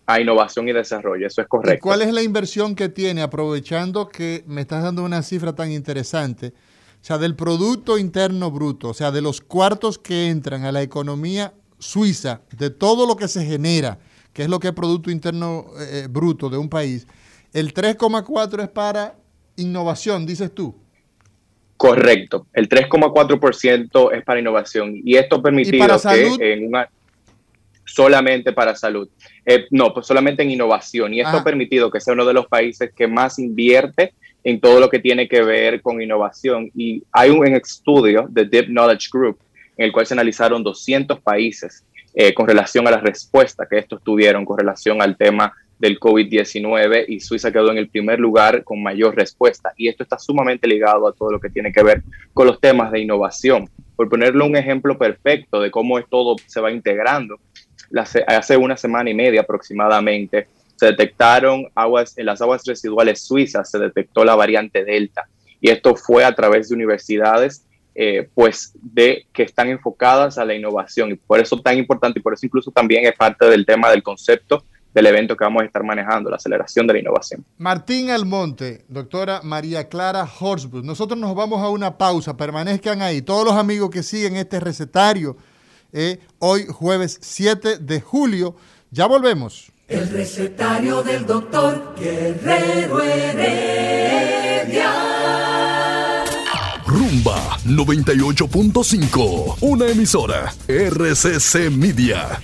[0.09, 1.75] A innovación y desarrollo, eso es correcto.
[1.75, 5.71] ¿Y cuál es la inversión que tiene, aprovechando que me estás dando una cifra tan
[5.71, 6.47] interesante?
[6.47, 10.81] O sea, del Producto Interno Bruto, o sea, de los cuartos que entran a la
[10.81, 13.99] economía suiza, de todo lo que se genera,
[14.33, 17.07] que es lo que es Producto Interno eh, Bruto de un país,
[17.53, 19.15] el 3,4 es para
[19.57, 20.75] innovación, dices tú.
[21.77, 25.87] Correcto, el 3,4% es para innovación y esto permitido
[26.37, 26.89] que en una
[27.93, 29.09] solamente para salud.
[29.45, 31.13] Eh, no, pues solamente en innovación.
[31.13, 34.13] Y esto ha permitido que sea uno de los países que más invierte
[34.43, 36.71] en todo lo que tiene que ver con innovación.
[36.75, 39.39] Y hay un estudio de Deep Knowledge Group
[39.77, 44.03] en el cual se analizaron 200 países eh, con relación a la respuesta que estos
[44.03, 48.83] tuvieron con relación al tema del COVID-19 y Suiza quedó en el primer lugar con
[48.83, 49.71] mayor respuesta.
[49.77, 52.91] Y esto está sumamente ligado a todo lo que tiene que ver con los temas
[52.91, 53.69] de innovación.
[53.95, 57.39] Por ponerle un ejemplo perfecto de cómo todo se va integrando,
[58.27, 60.47] hace una semana y media aproximadamente
[60.79, 65.27] se detectaron aguas, en las aguas residuales suizas, se detectó la variante Delta.
[65.59, 67.65] Y esto fue a través de universidades
[67.95, 72.21] eh, pues de que están enfocadas a la innovación y por eso tan importante y
[72.21, 74.63] por eso incluso también es parte del tema del concepto
[74.93, 77.43] del evento que vamos a estar manejando, la aceleración de la innovación.
[77.57, 80.85] Martín Almonte, doctora María Clara Horsburg.
[80.85, 83.21] Nosotros nos vamos a una pausa, permanezcan ahí.
[83.21, 85.35] Todos los amigos que siguen este recetario,
[85.93, 88.55] eh, hoy jueves 7 de julio,
[88.91, 89.71] ya volvemos.
[89.87, 94.93] El recetario del doctor Guerrero Heredia.
[96.85, 102.39] Rumba 98.5, una emisora RCC Media.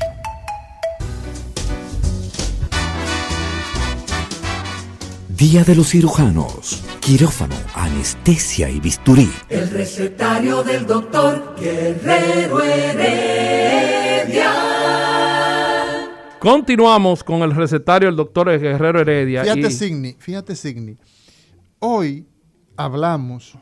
[5.30, 9.30] Día de los cirujanos, quirófano, anestesia y bisturí.
[9.48, 14.52] El recetario del doctor Guerrero Heredia.
[16.40, 19.44] Continuamos con el recetario del doctor Guerrero Heredia.
[19.44, 20.98] Fíjate, Signi, fíjate, Signi.
[21.78, 22.26] Hoy
[22.76, 23.54] hablamos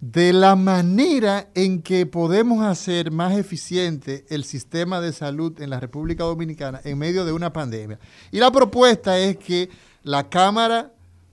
[0.00, 5.80] de la manera en que podemos hacer más eficiente el sistema de salud en la
[5.80, 7.98] República Dominicana en medio de una pandemia.
[8.30, 9.68] Y la propuesta es que
[10.04, 10.92] la Cámara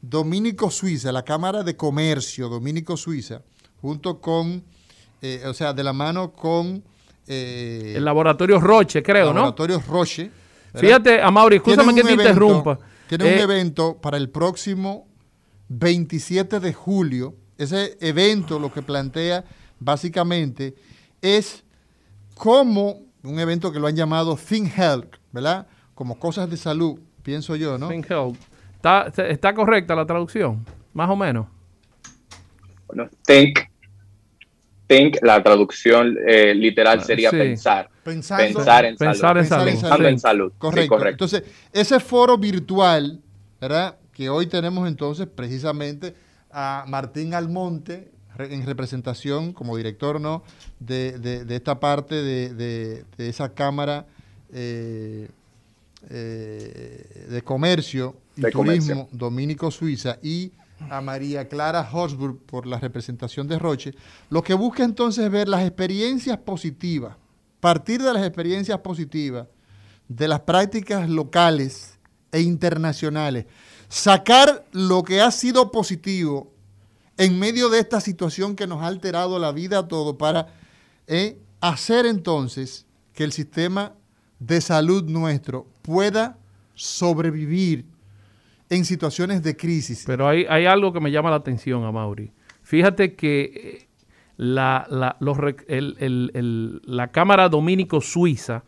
[0.09, 3.41] Dominico-Suiza, la Cámara de Comercio Dominico-Suiza,
[3.81, 4.63] junto con,
[5.21, 6.83] eh, o sea, de la mano con...
[7.27, 9.35] Eh, el Laboratorio Roche, creo, ¿no?
[9.35, 10.31] Laboratorio Roche.
[10.75, 12.77] Fíjate, Amaury, escúchame que te interrumpa.
[13.07, 15.07] Tiene un eh, evento para el próximo
[15.69, 19.45] 27 de julio ese evento lo que plantea
[19.79, 20.75] básicamente
[21.21, 21.63] es
[22.35, 25.67] cómo un evento que lo han llamado Think Health, ¿verdad?
[25.93, 27.87] Como cosas de salud, pienso yo, ¿no?
[27.87, 28.37] Think Health.
[29.17, 30.63] ¿Está, correcta la traducción?
[30.93, 31.47] Más o menos.
[32.85, 33.59] Bueno, think,
[34.85, 37.89] think la traducción eh, literal sería pensar.
[38.03, 38.97] pensar en salud.
[38.99, 39.65] Pensar en salud.
[39.65, 40.53] Pensar en salud.
[40.59, 41.07] Correcto.
[41.07, 43.19] Entonces, ese foro virtual,
[43.59, 43.97] ¿verdad?
[44.13, 46.13] Que hoy tenemos entonces precisamente
[46.51, 50.43] a Martín Almonte en representación como director ¿no?
[50.79, 54.05] de, esta parte de, esa Cámara
[54.53, 55.27] eh,
[56.09, 60.51] eh, de Comercio y Turismo Dominico-Suiza y
[60.89, 63.93] a María Clara Hosburg por la representación de Roche,
[64.29, 67.15] lo que busca entonces es ver las experiencias positivas,
[67.59, 69.47] partir de las experiencias positivas,
[70.07, 71.97] de las prácticas locales
[72.31, 73.45] e internacionales,
[73.87, 76.51] sacar lo que ha sido positivo
[77.17, 80.47] en medio de esta situación que nos ha alterado la vida a todo para
[81.07, 83.93] eh, hacer entonces que el sistema
[84.39, 86.37] de salud nuestro pueda
[86.75, 87.85] sobrevivir
[88.69, 90.03] en situaciones de crisis.
[90.05, 92.31] Pero hay, hay algo que me llama la atención, a Mauri.
[92.63, 93.87] Fíjate que eh,
[94.37, 95.17] la, la,
[96.85, 98.63] la Cámara Dominico Suiza,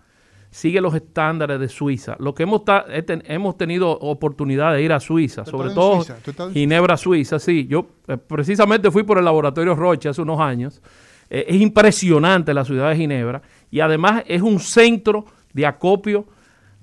[0.49, 2.15] sigue los estándares de Suiza.
[2.19, 2.61] Lo que hemos,
[2.97, 6.03] hemos tenido oportunidad de ir a Suiza, sobre todo
[6.51, 7.67] Ginebra, Suiza, sí.
[7.67, 10.81] Yo eh, precisamente fui por el laboratorio Roche hace unos años.
[11.29, 16.25] Eh, es impresionante la ciudad de Ginebra y además es un centro de acopio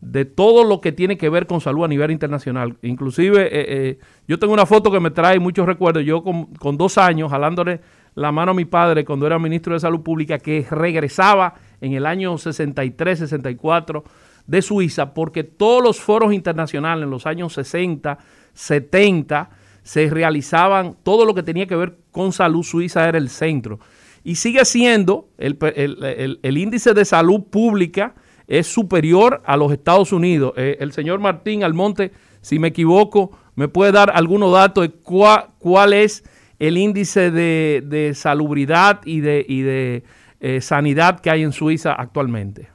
[0.05, 2.77] de todo lo que tiene que ver con salud a nivel internacional.
[2.83, 3.99] Inclusive eh,
[4.29, 7.81] yo tengo una foto que me trae muchos recuerdos, yo con, con dos años jalándole
[8.15, 12.07] la mano a mi padre cuando era ministro de Salud Pública que regresaba en el
[12.07, 14.05] año 63, 64
[14.47, 18.19] de Suiza, porque todos los foros internacionales en los años 60,
[18.53, 19.51] 70,
[19.83, 23.79] se realizaban, todo lo que tenía que ver con salud suiza era el centro.
[24.25, 28.15] Y sigue siendo, el, índice de salud pública
[28.49, 30.55] es superior a los Estados Unidos.
[30.57, 35.93] Eh, el señor Martín Almonte, si me equivoco, me puede dar algunos datos de cuál
[35.93, 36.25] es
[36.59, 40.03] el índice de, salubridad y de, y de
[40.41, 42.69] eh, sanidad que hay en Suiza actualmente?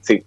[0.00, 0.22] Sí,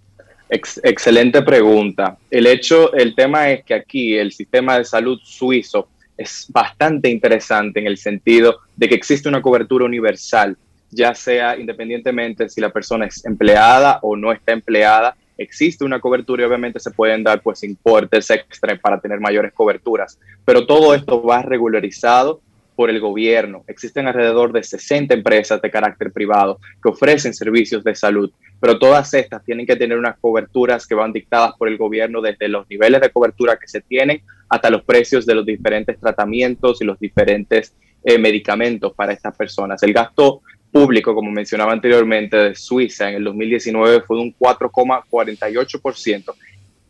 [0.49, 2.17] excelente pregunta.
[2.29, 7.79] El hecho, el tema es que aquí el sistema de salud suizo es bastante interesante
[7.79, 10.57] en el sentido de que existe una cobertura universal,
[10.89, 16.43] ya sea independientemente si la persona es empleada o no está empleada, existe una cobertura
[16.43, 21.21] y obviamente se pueden dar pues importes extra para tener mayores coberturas, pero todo esto
[21.23, 22.41] va regularizado
[22.77, 23.63] por el gobierno.
[23.67, 29.11] Existen alrededor de 60 empresas de carácter privado que ofrecen servicios de salud, pero todas
[29.15, 33.01] estas tienen que tener unas coberturas que van dictadas por el gobierno desde los niveles
[33.01, 37.73] de cobertura que se tienen hasta los precios de los diferentes tratamientos y los diferentes
[38.03, 39.81] eh, medicamentos para estas personas.
[39.81, 40.41] El gasto
[40.77, 46.35] público, como mencionaba anteriormente, de Suiza en el 2019 fue de un 4,48%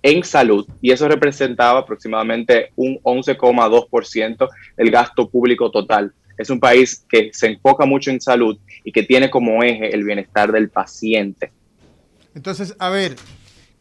[0.04, 6.14] en salud y eso representaba aproximadamente un 11,2% el gasto público total.
[6.38, 10.04] Es un país que se enfoca mucho en salud y que tiene como eje el
[10.04, 11.52] bienestar del paciente.
[12.36, 13.16] Entonces, a ver,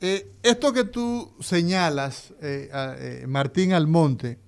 [0.00, 4.38] eh, esto que tú señalas, eh, eh, Martín Almonte,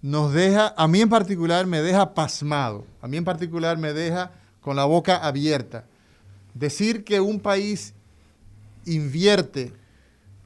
[0.00, 4.32] nos deja, a mí en particular me deja pasmado, a mí en particular me deja
[4.62, 5.84] con la boca abierta.
[6.54, 7.92] Decir que un país
[8.86, 9.72] invierte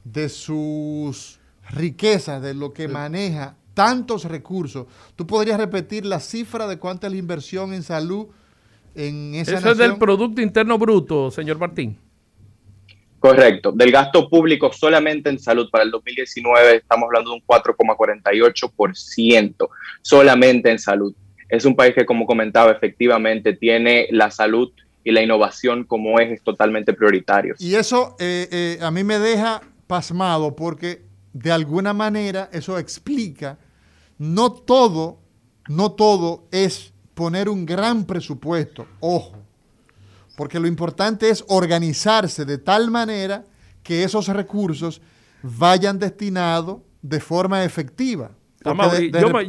[0.03, 1.39] de sus
[1.69, 4.87] riquezas, de lo que maneja tantos recursos.
[5.15, 8.27] ¿Tú podrías repetir la cifra de cuánta es la inversión en salud
[8.95, 11.97] en esa Eso es del Producto Interno Bruto, señor Martín.
[13.19, 13.71] Correcto.
[13.71, 19.69] Del gasto público solamente en salud para el 2019 estamos hablando de un 4,48%
[20.01, 21.13] solamente en salud.
[21.49, 24.71] Es un país que, como comentaba, efectivamente tiene la salud
[25.03, 27.61] y la innovación como ejes totalmente prioritarios.
[27.61, 33.57] Y eso eh, eh, a mí me deja pasmado porque de alguna manera eso explica
[34.17, 35.19] no todo,
[35.69, 39.37] no todo es poner un gran presupuesto, ojo,
[40.35, 43.45] porque lo importante es organizarse de tal manera
[43.83, 45.01] que esos recursos
[45.41, 48.31] vayan destinados de forma efectiva.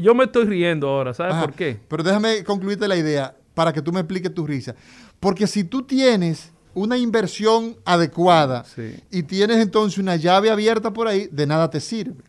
[0.00, 1.78] Yo, me, estoy riendo ahora, ¿sabes por qué?
[1.88, 4.74] Pero déjame concluirte la idea para que tú me expliques tu risa.
[5.20, 8.64] Porque si tú tienes una inversión adecuada
[9.10, 12.22] y tienes entonces una llave abierta por ahí, de nada te sirve.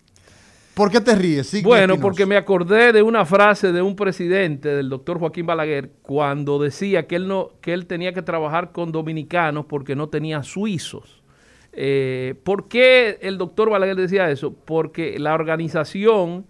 [0.73, 1.61] ¿Por qué te ríes?
[1.61, 6.57] bueno, porque me acordé de una frase de un presidente, del doctor Joaquín Balaguer, cuando
[6.57, 11.21] decía que él, no, que él tenía que trabajar con dominicanos porque no tenía suizos.
[11.73, 14.53] Eh, ¿Por qué el doctor Balaguer decía eso?
[14.53, 16.45] Porque la organización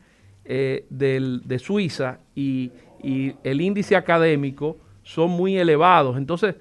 [0.49, 2.71] eh, de Suiza y,
[3.01, 6.17] el índice académico son muy elevados.
[6.17, 6.55] Entonces,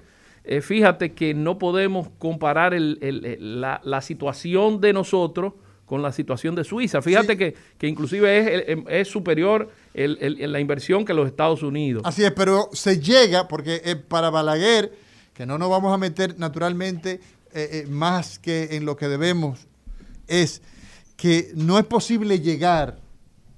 [0.45, 5.51] eh, fíjate que no podemos comparar la, la situación de nosotros
[5.89, 7.01] con la situación de Suiza.
[7.01, 7.55] Fíjate que,
[7.87, 12.03] inclusive es, es superior en la inversión que los Estados Unidos.
[12.05, 14.93] Así es, pero se llega, porque eh, para Balaguer,
[15.33, 17.19] que no nos vamos a meter naturalmente
[17.53, 19.65] eh, eh, más que en lo que debemos,
[20.27, 20.61] es
[21.17, 22.99] que no es posible llegar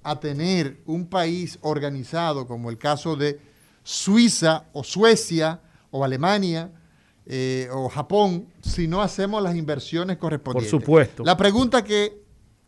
[0.03, 3.39] a tener un país organizado como el caso de
[3.83, 6.71] Suiza o Suecia o Alemania
[7.71, 10.71] o Japón si no hacemos las inversiones correspondientes.
[10.71, 11.23] Por supuesto.
[11.23, 12.21] La pregunta que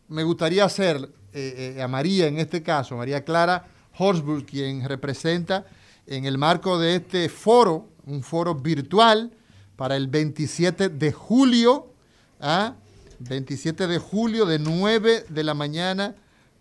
[0.08, 3.66] me gustaría hacer eh, eh, a María en este caso, María Clara
[3.98, 5.66] Horsburg, quien representa
[6.06, 9.32] en el marco de este foro, un foro virtual
[9.76, 11.92] para el 27 de julio,
[12.40, 12.74] ¿ah?
[13.18, 16.14] 27 de julio de 9 de la mañana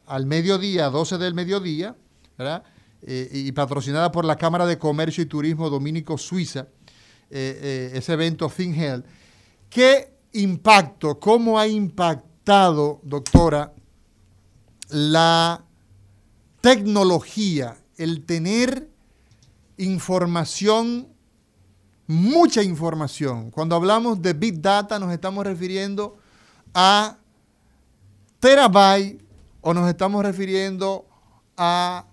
[0.06, 1.96] al mediodía, 12 del mediodía.
[3.06, 6.68] Eh, y patrocinada por la Cámara de Comercio y Turismo Dominico Suiza,
[7.30, 9.06] ese evento FinHealth.
[9.70, 13.74] ¿Qué impacto, cómo ha impactado doctora,
[14.90, 15.64] la
[16.62, 18.90] tecnología, el tener
[19.78, 21.08] información,
[22.08, 23.52] mucha información.
[23.52, 26.18] Cuando hablamos de Big Data nos estamos refiriendo
[26.74, 27.18] a
[28.40, 29.23] terabyte
[29.64, 31.06] o nos estamos refiriendo
[31.58, 32.06] a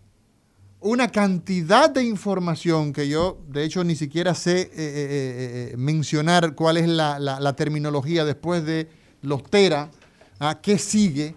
[0.81, 6.55] una cantidad de información que yo, de hecho, ni siquiera sé eh, eh, eh, mencionar
[6.55, 8.89] cuál es la, terminología después de
[9.23, 9.91] los tera
[10.39, 11.35] ¿A qué sigue,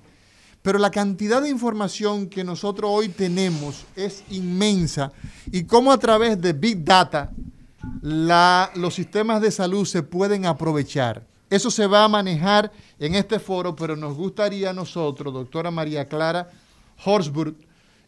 [0.62, 5.12] pero la cantidad de información que nosotros hoy tenemos es inmensa.
[5.52, 7.30] Y cómo a través de Big Data
[8.02, 11.28] los sistemas de salud se pueden aprovechar.
[11.54, 16.08] Eso se va a manejar en este foro, pero nos gustaría a nosotros, doctora María
[16.08, 16.50] Clara
[17.06, 17.54] Horsburg,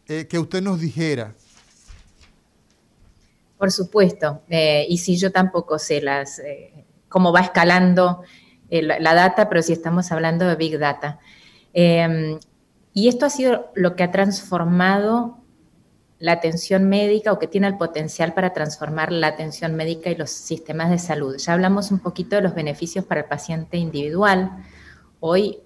[0.08, 1.32] eh, que usted nos dijera.
[3.56, 8.22] Por supuesto, eh, y si yo tampoco sé las, eh, cómo va escalando
[8.68, 11.20] la data, pero si estamos hablando de Big Data.
[11.72, 15.38] Y esto ha sido lo que ha transformado
[16.18, 20.30] la atención médica o que tiene el potencial para transformar la atención médica y los
[20.30, 21.36] sistemas de salud.
[21.36, 24.64] Ya hablamos un poquito de los beneficios para el paciente individual.
[25.20, 25.58] Hoy,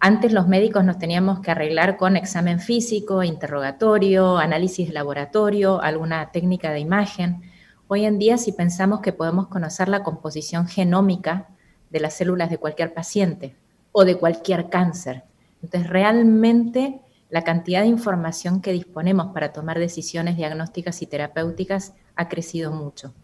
[0.00, 6.30] antes los médicos nos teníamos que arreglar con examen físico, interrogatorio, análisis de laboratorio, alguna
[6.30, 7.42] técnica de imagen.
[7.88, 11.48] Hoy en día, si pensamos que podemos conocer la composición genómica
[11.90, 13.56] de las células de cualquier paciente
[13.92, 15.24] o de cualquier cáncer.
[15.62, 17.00] Entonces, realmente
[17.30, 23.14] la cantidad de información que disponemos para tomar decisiones diagnósticas y terapéuticas ha crecido mucho.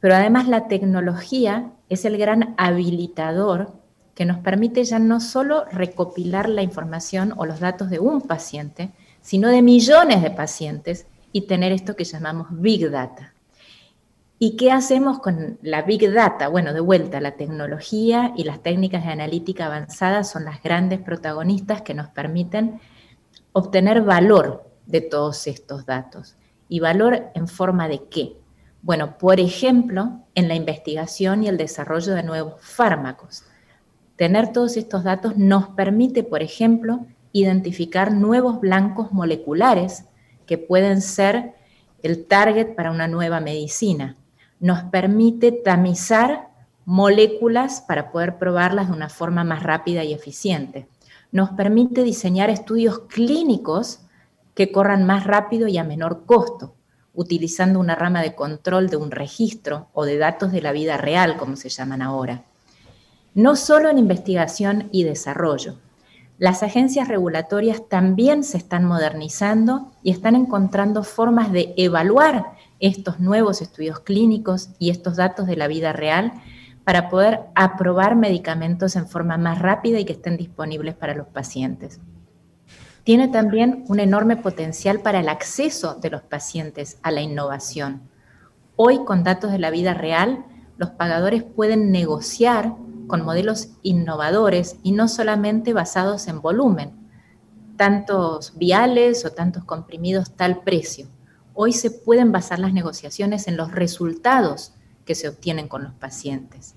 [0.00, 3.72] Pero además la tecnología es el gran habilitador
[4.14, 8.92] que nos permite ya no solo recopilar la información o los datos de un paciente,
[9.22, 13.34] sino de millones de pacientes y tener esto que llamamos Big Data.
[14.38, 16.48] ¿Y qué hacemos con la Big Data?
[16.48, 21.82] Bueno, de vuelta, la tecnología y las técnicas de analítica avanzada son las grandes protagonistas
[21.82, 22.80] que nos permiten
[23.54, 26.36] obtener valor de todos estos datos.
[26.68, 28.36] ¿Y valor en forma de qué?
[28.82, 33.44] Bueno, por ejemplo, en la investigación y el desarrollo de nuevos fármacos.
[34.16, 40.04] Tener todos estos datos nos permite, por ejemplo, identificar nuevos blancos moleculares
[40.46, 41.54] que pueden ser
[42.02, 44.18] el target para una nueva medicina
[44.64, 46.48] nos permite tamizar
[46.86, 50.88] moléculas para poder probarlas de una forma más rápida y eficiente.
[51.34, 53.98] Nos permite diseñar estudios clínicos
[54.54, 56.76] que corran más rápido y a menor costo,
[57.12, 61.36] utilizando una rama de control de un registro o de datos de la vida real,
[61.36, 62.44] como se llaman ahora.
[63.34, 65.74] No solo en investigación y desarrollo.
[66.38, 73.60] Las agencias regulatorias también se están modernizando y están encontrando formas de evaluar estos nuevos
[73.60, 76.32] estudios clínicos y estos datos de la vida real
[76.84, 82.00] para poder aprobar medicamentos en forma más rápida y que estén disponibles para los pacientes.
[83.04, 88.08] tiene también un enorme potencial para el acceso de los pacientes a la innovación.
[88.76, 90.46] Hoy, con datos de la vida real,
[90.78, 92.74] los pagadores pueden negociar
[93.06, 96.92] con modelos innovadores y no solamente basados en volumen,
[97.76, 101.06] tantos viales o tantos comprimidos tal precio.
[101.52, 104.72] Hoy se pueden basar las negociaciones en los resultados
[105.04, 106.74] que se obtienen con los pacientes.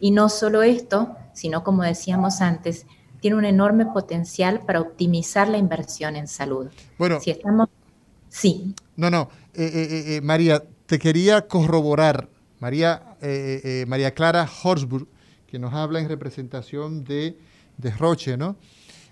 [0.00, 2.86] Y no solo esto, sino como decíamos antes,
[3.20, 6.68] tiene un enorme potencial para optimizar la inversión en salud.
[6.98, 7.68] Bueno, si estamos...
[8.28, 8.74] Sí.
[8.96, 12.28] No, no, eh, eh, eh, María, te quería corroborar,
[12.60, 13.16] María,
[13.86, 15.08] María Clara Horsburg,
[15.46, 17.38] que nos habla en representación de,
[17.76, 18.56] de Roche, ¿no?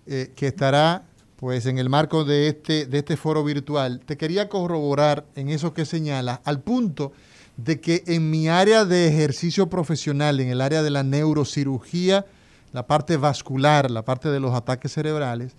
[0.06, 1.04] que estará
[1.36, 4.00] pues en el marco de este, de este foro virtual.
[4.04, 7.12] Te quería corroborar en eso que señala, al punto
[7.56, 12.26] de que en mi área de ejercicio profesional, en el área de la neurocirugía,
[12.72, 15.52] la parte vascular, la parte de los ataques cerebrales,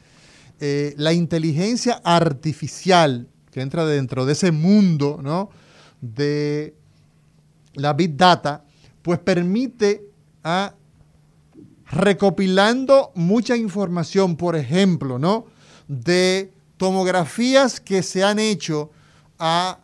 [0.59, 5.49] eh, la inteligencia artificial que entra dentro de ese mundo ¿no?
[6.01, 6.75] de
[7.73, 8.63] la Big Data,
[9.01, 10.03] pues permite
[10.43, 10.75] a
[11.89, 15.45] recopilando mucha información, por ejemplo, ¿no?
[15.87, 18.91] de tomografías que se han hecho
[19.39, 19.79] a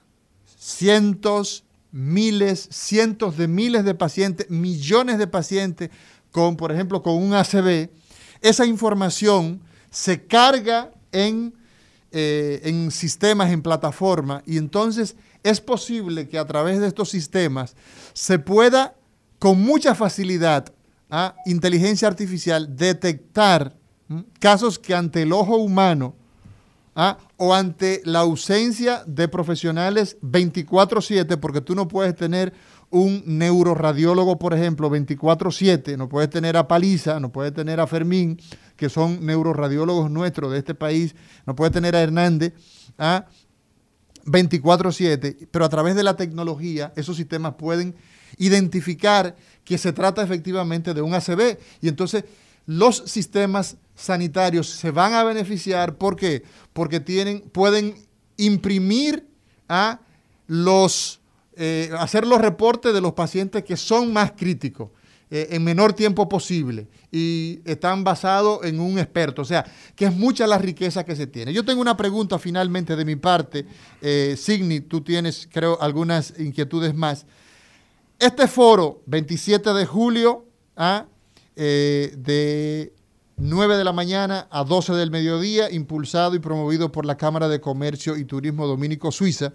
[0.58, 5.92] cientos, miles, cientos de miles de pacientes, millones de pacientes
[6.32, 7.90] con, por ejemplo, con un ACV,
[8.42, 11.54] esa información se carga en,
[12.12, 17.76] eh, en sistemas, en plataforma, y entonces es posible que a través de estos sistemas
[18.14, 18.96] se pueda
[19.38, 20.74] con mucha facilidad
[21.10, 21.36] a ¿ah?
[21.46, 23.78] inteligencia artificial detectar
[24.40, 26.16] casos que ante el ojo humano
[26.96, 27.18] ¿ah?
[27.38, 32.54] o ante la ausencia de profesionales 24/7, porque tú no puedes tener
[32.90, 38.40] un neuroradiólogo, por ejemplo, 24/7, no puedes tener a Paliza, no puedes tener a Fermín,
[38.76, 41.16] que son neuroradiólogos nuestros de este país,
[41.46, 42.54] no puedes tener a Hernández,
[42.98, 43.26] ¿ah?
[44.26, 47.96] 24/7, pero a través de la tecnología esos sistemas pueden
[48.38, 52.24] identificar que se trata efectivamente de un ACV y entonces
[52.66, 55.98] los sistemas sanitarios se van a beneficiar.
[55.98, 56.44] ¿Por qué?
[56.74, 57.96] Porque tienen, pueden
[58.38, 59.28] imprimir
[59.68, 60.00] a
[60.48, 61.20] los,
[61.56, 64.90] eh, hacer los reportes de los pacientes que son más críticos
[65.30, 69.42] eh, en menor tiempo posible y están basados en un experto.
[69.42, 71.54] O sea, que es mucha la riqueza que se tiene.
[71.54, 73.66] Yo tengo una pregunta finalmente de mi parte.
[74.02, 77.26] Eh, Signi, tú tienes, creo, algunas inquietudes más.
[78.20, 80.46] Este foro, 27 de julio,
[80.78, 81.06] ¿ah?
[81.56, 82.94] De
[83.38, 87.60] 9 de la mañana a 12 del mediodía, impulsado y promovido por la Cámara de
[87.60, 89.54] Comercio y Turismo Dominico Suiza.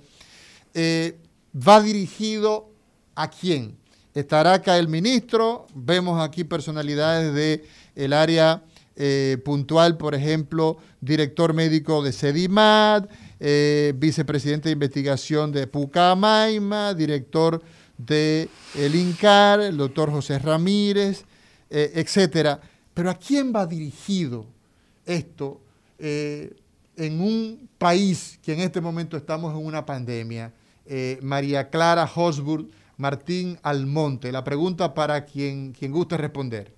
[0.75, 1.19] Eh,
[1.55, 2.71] va dirigido
[3.15, 3.77] a quién?
[4.15, 7.63] Estará acá el ministro, vemos aquí personalidades del
[7.95, 8.63] el área
[8.97, 13.07] eh, puntual, por ejemplo, director médico de CEDIMAD,
[13.39, 17.63] eh, vicepresidente de investigación de Pucamaima, director
[17.97, 21.25] de el INCAR, el doctor José Ramírez,
[21.71, 22.61] etcétera.
[22.99, 24.45] Pero ¿a quién va dirigido
[25.07, 25.61] esto
[26.01, 26.53] eh,
[26.97, 30.53] en un país que en este momento estamos en una pandemia?
[30.85, 32.66] Eh, María Clara Hosburg,
[32.97, 34.33] Martín Almonte.
[34.33, 36.73] La pregunta para quien, quien guste responder.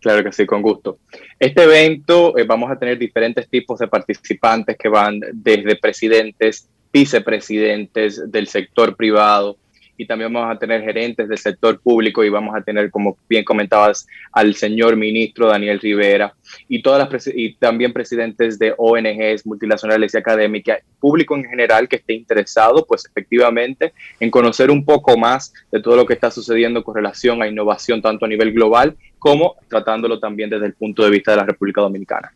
[0.00, 0.98] Claro que sí, con gusto.
[1.38, 8.20] Este evento eh, vamos a tener diferentes tipos de participantes que van desde presidentes, vicepresidentes
[8.32, 9.56] del sector privado,
[10.02, 13.44] y también vamos a tener gerentes del sector público y vamos a tener, como bien
[13.44, 16.34] comentabas, al señor ministro Daniel Rivera
[16.68, 21.96] y, todas las y también presidentes de ONGs multinacionales y académicas, público en general que
[21.96, 26.82] esté interesado, pues efectivamente, en conocer un poco más de todo lo que está sucediendo
[26.82, 31.10] con relación a innovación, tanto a nivel global como tratándolo también desde el punto de
[31.10, 32.32] vista de la República Dominicana.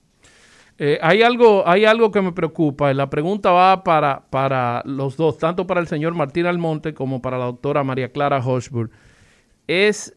[0.78, 2.92] Eh, hay, algo, hay algo que me preocupa.
[2.92, 7.38] La pregunta va para, para los dos, tanto para el señor Martín Almonte como para
[7.38, 8.90] la doctora María Clara Hochburg.
[9.66, 10.16] Es,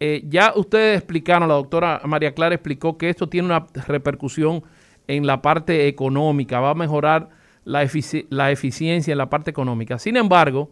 [0.00, 4.64] eh, ya ustedes explicaron, la doctora María Clara explicó que esto tiene una repercusión
[5.06, 7.28] en la parte económica, va a mejorar
[7.64, 7.88] la,
[8.30, 9.98] la eficiencia en la parte económica.
[9.98, 10.70] Sin embargo,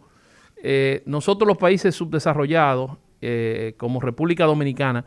[0.61, 2.97] eh, nosotros los países subdesarrollados,
[3.77, 5.05] como República Dominicana,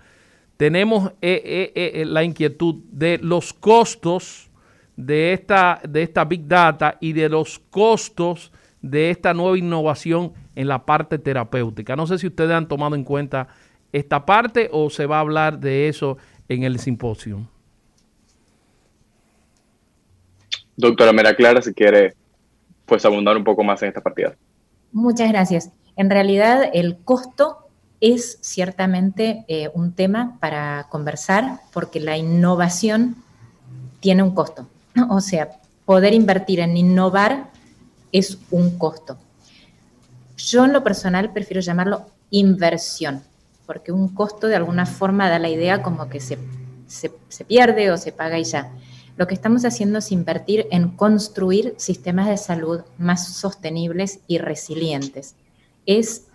[0.56, 4.50] tenemos eh, eh, eh, la inquietud de los costos
[4.96, 10.68] de esta, de esta Big Data y de los costos de esta nueva innovación en
[10.68, 11.96] la parte terapéutica.
[11.96, 13.48] No sé si ustedes han tomado en cuenta
[13.92, 17.48] esta parte o se va a hablar de eso en el simposio.
[20.76, 22.14] Doctora Mera Clara, si quiere
[22.86, 24.36] pues abundar un poco más en esta partida.
[24.92, 25.70] Muchas gracias.
[25.96, 27.63] En realidad, el costo
[28.00, 33.16] es ciertamente eh, un tema para conversar porque la innovación
[34.00, 34.68] tiene un costo.
[35.08, 35.48] O sea,
[35.84, 37.50] poder invertir en innovar
[38.12, 39.18] es un costo.
[40.36, 43.22] Yo en lo personal prefiero llamarlo inversión,
[43.66, 46.38] porque un costo de alguna forma da la idea como que se,
[46.86, 48.72] se, pierde o se paga y ya.
[49.16, 55.36] Lo que estamos haciendo es invertir en construir sistemas de salud más sostenibles y resilientes.
[55.86, 56.26] Es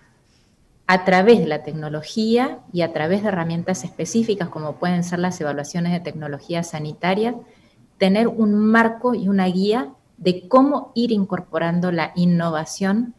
[0.91, 5.39] a través de la tecnología y a través de herramientas específicas como pueden ser las
[5.39, 7.35] evaluaciones de tecnología sanitaria,
[7.99, 13.13] tener un marco y una guía de cómo ir incorporando la innovación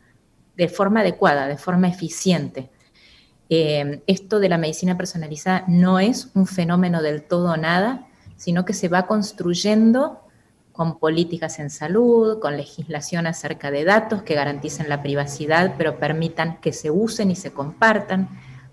[0.57, 2.73] de forma adecuada, de forma eficiente.
[3.49, 8.73] Eh, esto de la medicina personalizada no es un fenómeno del todo nada, sino que
[8.73, 10.23] se va construyendo
[10.81, 16.59] con políticas en salud, con legislación acerca de datos que garanticen la privacidad, pero permitan
[16.63, 18.31] que se usen y se compartan,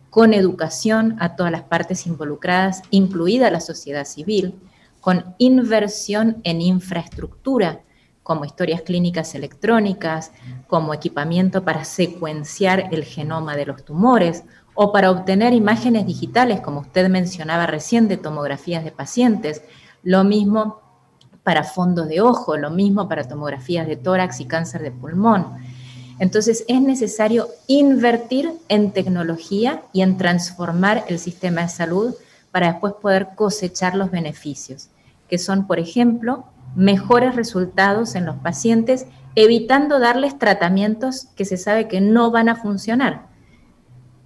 [0.09, 4.55] con educación a todas las partes involucradas, incluida la sociedad civil,
[5.01, 7.81] con inversión en infraestructura,
[8.23, 10.31] como historias clínicas electrónicas,
[10.67, 14.45] como equipamiento para secuenciar el genoma de los tumores
[14.75, 19.61] o para obtener imágenes digitales, como usted mencionaba recién, de tomografías de pacientes.
[20.03, 20.86] Lo mismo
[21.47, 25.45] para fondos de ojo, lo mismo para tomografías de tórax y cáncer de pulmón.
[26.19, 32.15] Entonces es necesario invertir en tecnología y en transformar el sistema de salud
[32.51, 34.89] para después poder cosechar los beneficios,
[35.29, 36.43] que son, por ejemplo,
[36.75, 42.57] mejores resultados en los pacientes, evitando darles tratamientos que se sabe que no van a
[42.57, 43.27] funcionar.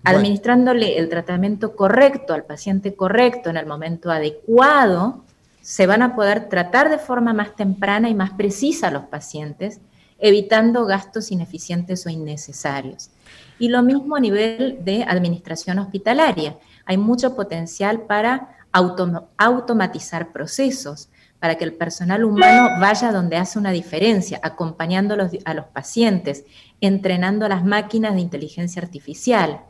[0.04, 5.24] Administrándole el tratamiento correcto al paciente correcto en el momento adecuado,
[5.62, 9.80] se van a poder tratar de forma más temprana y más precisa a los pacientes,
[10.20, 13.12] evitando gastos ineficientes o innecesarios.
[13.60, 16.58] Y lo mismo a nivel de administración hospitalaria.
[16.86, 21.10] Hay mucho potencial para automatizar procesos,
[21.40, 26.46] para que el personal humano vaya donde hace una diferencia, acompañando a los, pacientes,
[26.82, 29.62] entrenando a las máquinas de inteligencia artificial.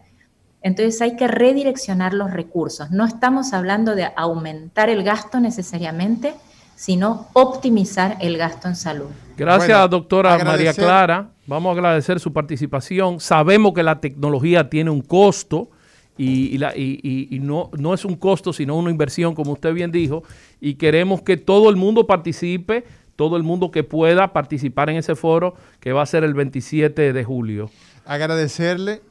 [0.62, 2.92] Entonces hay que redireccionar los recursos.
[2.92, 6.34] No estamos hablando de aumentar el gasto necesariamente,
[6.76, 9.08] sino optimizar el gasto en salud.
[9.38, 11.30] Gracias, doctora María Clara.
[11.48, 13.20] Vamos a agradecer su participación.
[13.20, 15.70] Sabemos que la tecnología tiene un costo
[16.18, 20.24] y, la, y, no, no es un costo, sino una inversión, como usted bien dijo,
[20.60, 22.86] y queremos que todo el mundo participe,
[23.16, 27.14] todo el mundo que pueda participar en ese foro que va a ser el 27
[27.14, 27.72] de julio.
[28.06, 29.02] Agradecerle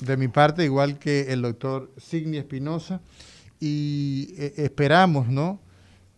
[0.00, 3.00] de mi parte, igual que el doctor Signi Espinosa,
[3.58, 5.60] y eh, esperamos, ¿no?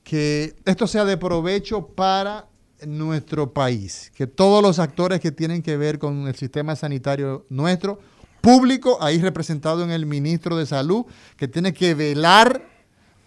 [0.05, 2.47] Que esto sea de provecho para
[2.87, 8.01] nuestro país, que todos los actores que tienen que ver con el sistema sanitario nuestro
[8.41, 11.07] público, ahí representado en el ministro de Salud,
[11.37, 12.68] que tiene que velar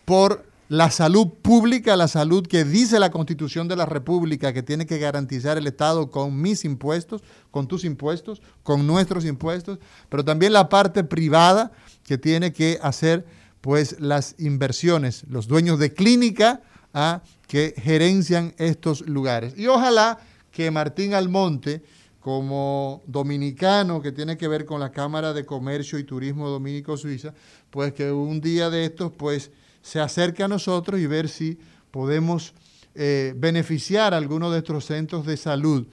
[0.03, 4.85] por la salud pública, la salud que dice la Constitución de la República, que tiene
[4.85, 10.53] que garantizar el Estado con mis impuestos, con tus impuestos, con nuestros impuestos, pero también
[10.53, 11.71] la parte privada
[12.03, 13.25] que tiene que hacer
[13.61, 16.61] pues las inversiones, los dueños de clínica
[16.93, 17.21] ¿ah?
[17.47, 19.57] que gerencian estos lugares.
[19.57, 20.19] Y ojalá
[20.51, 21.83] que Martín Almonte,
[22.19, 27.33] como dominicano que tiene que ver con la Cámara de Comercio y Turismo Dominico Suiza,
[27.69, 29.51] pues que un día de estos pues
[29.85, 31.59] se acerque a nosotros y ver si
[31.91, 32.55] podemos
[32.95, 35.85] eh, beneficiar a algunos de estos centros de salud.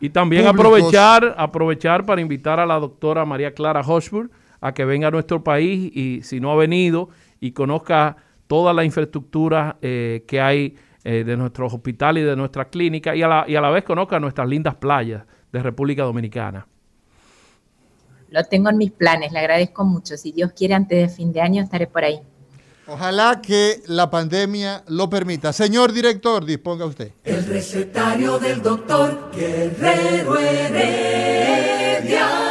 [0.00, 4.30] Y también aprovechar, aprovechar para invitar a la doctora María Clara Hochburg
[4.60, 7.10] a que venga a nuestro país y si no ha venido
[7.40, 8.16] y conozca
[8.46, 13.22] toda la infraestructura eh, que hay eh, de nuestros hospitales y de nuestras clínicas y
[13.22, 16.66] a, la, y a la vez conozca nuestras lindas playas de República Dominicana.
[18.30, 20.16] Lo tengo en mis planes, le agradezco mucho.
[20.16, 22.20] Si Dios quiere, antes de fin de año estaré por ahí.
[22.86, 25.52] Ojalá que la pandemia lo permita.
[25.52, 27.12] Señor director, disponga usted.
[27.24, 32.43] El recetario del doctor Guerrero Heredia.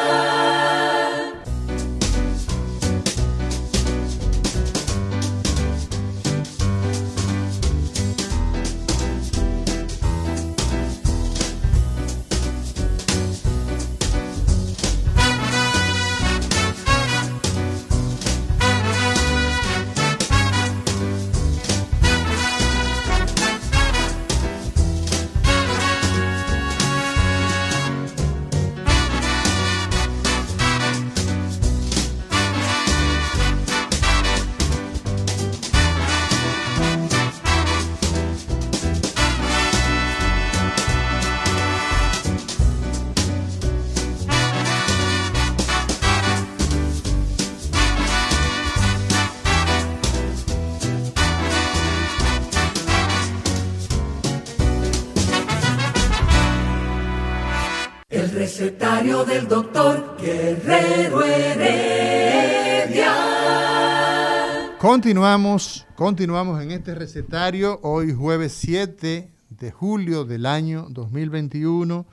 [65.04, 72.06] Continuamos, continuamos en este recetario hoy jueves 7 de julio del año 2021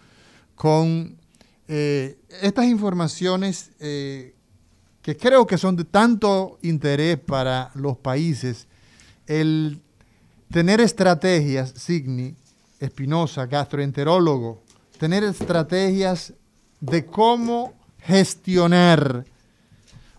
[0.56, 1.16] con
[1.68, 4.34] eh, estas informaciones eh,
[5.02, 8.66] que creo que son de tanto interés para los países.
[9.28, 9.80] El
[10.50, 12.34] tener estrategias, Signi,
[12.80, 14.64] Espinosa, gastroenterólogo,
[14.98, 16.34] tener estrategias
[16.80, 19.26] de cómo gestionar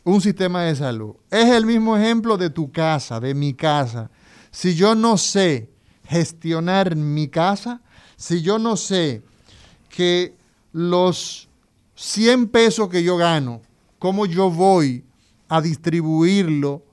[0.03, 1.15] un sistema de salud.
[1.29, 4.09] Es el mismo ejemplo de tu casa, de mi casa.
[4.51, 5.69] Si yo no sé
[6.05, 7.81] gestionar mi casa,
[8.17, 9.21] si yo no sé
[9.89, 10.35] que
[10.73, 11.49] los
[11.95, 13.61] 100 pesos que yo gano,
[13.99, 15.03] cómo yo voy
[15.47, 16.83] a distribuirlo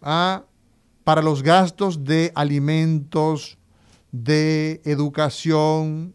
[0.00, 0.44] a,
[1.04, 3.58] para los gastos de alimentos,
[4.12, 6.14] de educación,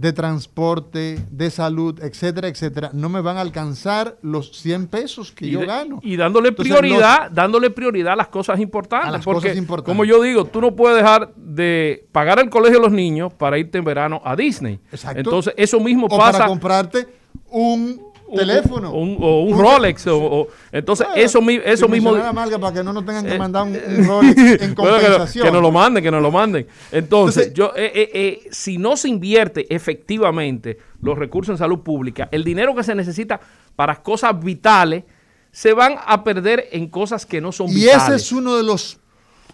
[0.00, 5.50] de transporte, de salud, etcétera, etcétera, no me van a alcanzar los 100 pesos que
[5.50, 5.98] yo gano.
[6.02, 9.10] Y dándole prioridad, dándole prioridad a las cosas importantes.
[9.10, 9.90] las porque, cosas importantes.
[9.90, 13.58] como yo digo, tú no puedes dejar de pagar el colegio de los niños para
[13.58, 14.78] irte en verano a Disney.
[14.92, 15.18] Exacto.
[15.18, 16.32] Entonces, eso mismo o pasa.
[16.32, 17.08] para comprarte
[17.50, 18.90] un teléfono.
[18.90, 20.06] o un Rolex.
[20.08, 22.12] O, entonces, eso, eso mismo.
[22.12, 25.46] para que no nos tengan que eh, mandar un, eh, Rolex en compensación.
[25.46, 26.66] que, nos lo manden, que nos lo manden.
[26.92, 32.74] Entonces, yo, eh, si no se invierte efectivamente los recursos en salud pública, el dinero
[32.74, 33.40] que se necesita
[33.76, 35.04] para cosas vitales
[35.50, 37.94] se van a perder en cosas que no son vitales.
[37.94, 38.98] Y ese es uno de los,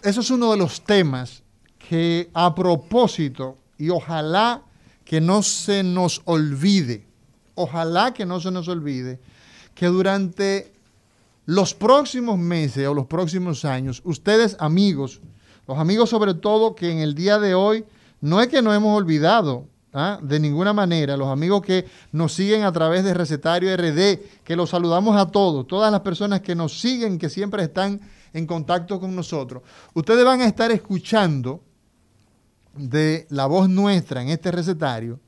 [0.03, 1.43] eso es uno de los temas
[1.89, 4.63] que a propósito, y ojalá
[5.03, 7.05] que no se nos olvide,
[7.55, 9.19] ojalá que no se nos olvide
[9.73, 10.73] que durante
[11.45, 15.21] los próximos meses o los próximos años, ustedes amigos,
[15.67, 17.85] los amigos sobre todo que en el día de hoy
[18.21, 20.17] no es que nos hemos olvidado ¿ah?
[20.21, 24.69] de ninguna manera, los amigos que nos siguen a través de Recetario RD, que los
[24.69, 27.99] saludamos a todos, todas las personas que nos siguen, que siempre están
[28.33, 29.61] en contacto con nosotros,
[29.93, 31.61] ustedes van a estar escuchando
[32.75, 35.19] de la voz nuestra en este recetario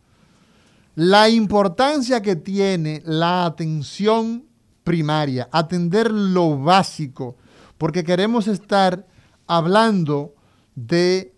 [0.97, 4.47] la importancia que tiene la atención
[4.83, 7.37] primaria, atender lo básico,
[7.77, 9.05] porque queremos estar
[9.45, 10.33] hablando
[10.73, 11.35] de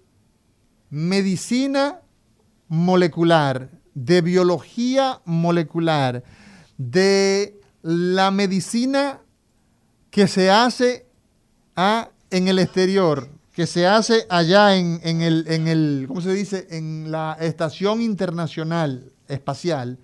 [0.89, 1.99] medicina
[2.69, 6.23] molecular, de biología molecular,
[6.77, 9.19] de la medicina
[10.09, 11.05] que se hace
[11.75, 15.21] ah, en el exterior, que se hace allá en, en
[15.67, 19.97] el, ¿cómo se dice?, en la Estación Internacional espacial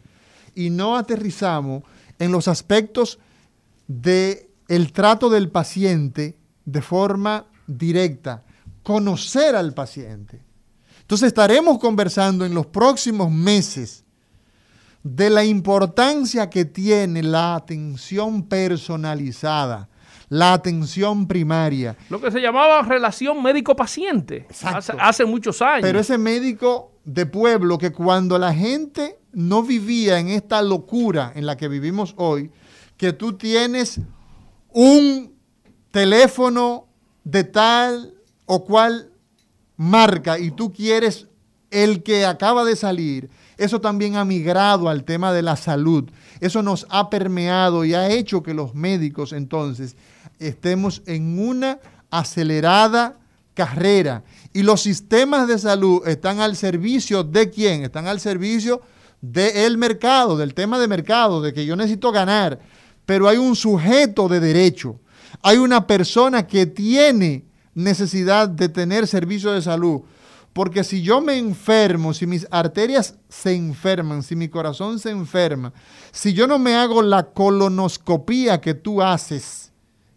[0.56, 1.84] y no aterrizamos
[2.18, 3.20] en los aspectos
[3.88, 8.44] del el trato del paciente de forma directa,
[8.82, 10.42] conocer al paciente.
[11.02, 14.04] Entonces estaremos conversando en los próximos meses
[15.04, 19.88] de la importancia que tiene la atención personalizada,
[20.30, 21.96] la atención primaria.
[22.10, 25.82] Lo que se llamaba relación médico-paciente hace, hace, muchos años.
[25.82, 31.46] Pero ese médico de pueblo que cuando la gente no vivía en esta locura en
[31.46, 32.52] la que vivimos hoy,
[32.98, 34.00] que tú tienes
[34.72, 35.36] un
[35.92, 36.88] teléfono
[37.24, 38.16] de tal
[38.46, 39.12] o cual
[39.78, 41.28] marca y tú quieres
[41.72, 46.10] el que acaba de salir, eso también ha migrado al tema de la salud.
[46.40, 49.96] Eso nos ha permeado y ha hecho que los médicos entonces
[50.40, 51.80] estemos en una
[52.10, 53.18] acelerada
[53.54, 54.24] carrera.
[54.54, 57.84] Y los sistemas de salud están al servicio de quién?
[57.84, 58.82] Están al servicio
[59.22, 62.60] del mercado, del tema de mercado, de que yo necesito ganar.
[63.06, 65.00] Pero hay un sujeto de derecho.
[65.42, 70.02] Hay una persona que tiene necesidad de tener servicio de salud.
[70.54, 75.74] Porque si yo me enfermo, si mis arterias se enferman, si mi corazón se enferma,
[76.14, 79.74] si yo no me hago la colonoscopía que tú haces,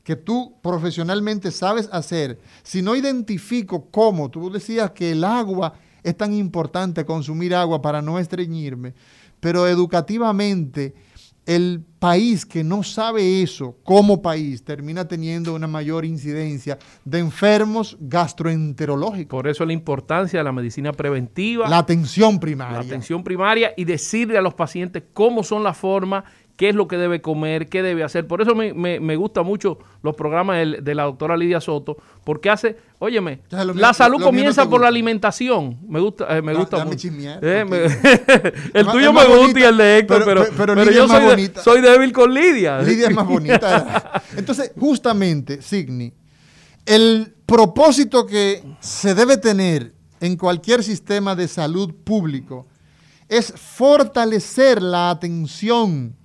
[0.08, 6.16] que tú profesionalmente sabes hacer, si no identifico cómo, tú decías que el agua es
[6.16, 8.94] tan importante, consumir agua para no estreñirme,
[9.38, 10.94] pero educativamente
[11.44, 17.98] el país que no sabe eso como país termina teniendo una mayor incidencia de enfermos
[18.00, 19.38] gastroenterológicos.
[19.38, 21.68] Por eso la importancia de la medicina preventiva.
[21.68, 22.78] La atención primaria.
[22.78, 26.24] La atención primaria y decirle a los pacientes cómo son las formas
[26.58, 28.26] qué es lo que debe comer, qué debe hacer.
[28.26, 32.76] Por eso me, me, gusta mucho los programas de, la doctora Lidia Soto, porque hace,
[32.98, 35.78] óyeme, la salud comienza por la alimentación.
[35.86, 37.08] Me gusta, eh, me gusta mucho.
[37.16, 37.64] Eh,
[38.74, 42.34] el tuyo me gusta y el de Héctor, pero, pero, yo soy, soy, débil con
[42.34, 42.82] Lidia.
[42.82, 44.20] Lidia es más bonita.
[44.36, 46.12] Entonces, justamente, Signi,
[46.84, 52.66] el propósito que se debe tener en cualquier sistema de salud público
[53.28, 56.16] es fortalecer la atención,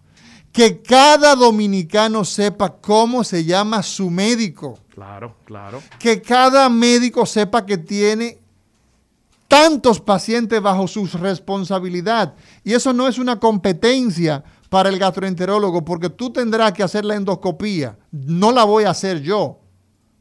[0.53, 4.77] que cada dominicano sepa cómo se llama su médico.
[4.93, 5.81] Claro, claro.
[5.97, 8.38] Que cada médico sepa que tiene
[9.47, 12.35] tantos pacientes bajo su responsabilidad.
[12.63, 17.15] Y eso no es una competencia para el gastroenterólogo, porque tú tendrás que hacer la
[17.15, 17.97] endoscopía.
[18.11, 19.59] No la voy a hacer yo,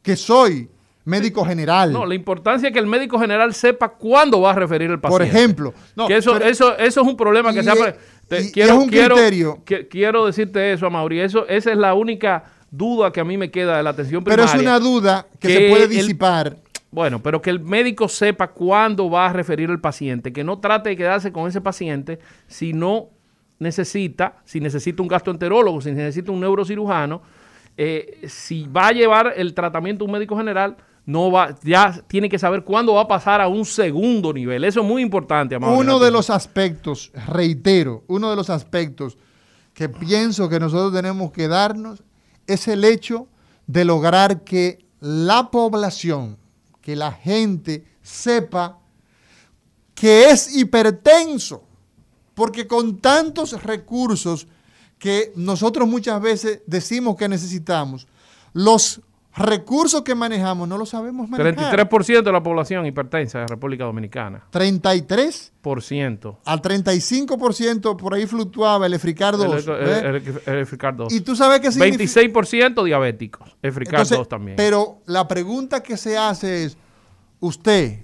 [0.02, 0.70] que soy
[1.04, 1.92] médico general.
[1.92, 5.24] No, la importancia es que el médico general sepa cuándo va a referir el paciente.
[5.24, 5.74] Por ejemplo.
[6.06, 7.96] que eso, eso, eso es un problema que se ha...
[8.28, 9.62] quiero, es un criterio.
[9.90, 11.20] Quiero, decirte eso, Mauri.
[11.20, 14.46] Eso, esa es la única duda que a mí me queda de la atención primaria.
[14.46, 16.56] Pero es una duda que, se puede disipar.
[16.90, 20.90] bueno, pero que el médico sepa cuándo va a referir el paciente, que no trate
[20.90, 23.10] de quedarse con ese paciente si no
[23.58, 27.22] necesita, si necesita un gastroenterólogo, si necesita un neurocirujano,
[27.76, 32.38] eh, si va a llevar el tratamiento un médico general, no va, ya tiene que
[32.38, 34.64] saber cuándo va a pasar a un segundo nivel.
[34.64, 35.56] Eso es muy importante.
[35.56, 39.18] Uno de los aspectos, reitero, uno de los aspectos
[39.74, 42.02] que pienso que nosotros tenemos que darnos
[42.46, 43.26] es el hecho
[43.66, 46.38] de lograr que la población,
[46.80, 48.78] que la gente sepa
[49.94, 51.64] que es hipertenso,
[52.34, 54.46] porque con tantos recursos
[54.98, 58.06] que nosotros muchas veces decimos que necesitamos,
[58.52, 59.00] los
[59.34, 61.88] recursos que manejamos no lo sabemos manejar.
[61.88, 64.44] 33% de la población hipertensa de la República Dominicana.
[64.52, 66.36] 33%.
[66.44, 69.66] Al 35% por ahí fluctuaba el Efricar 2.
[70.46, 71.12] El, Efricar 2.
[71.12, 72.20] Y tú sabes que significa...
[72.20, 73.56] 26% diabéticos.
[73.62, 74.56] Efricar 2 también.
[74.56, 76.76] Pero la pregunta que se hace es,
[77.40, 78.00] usted,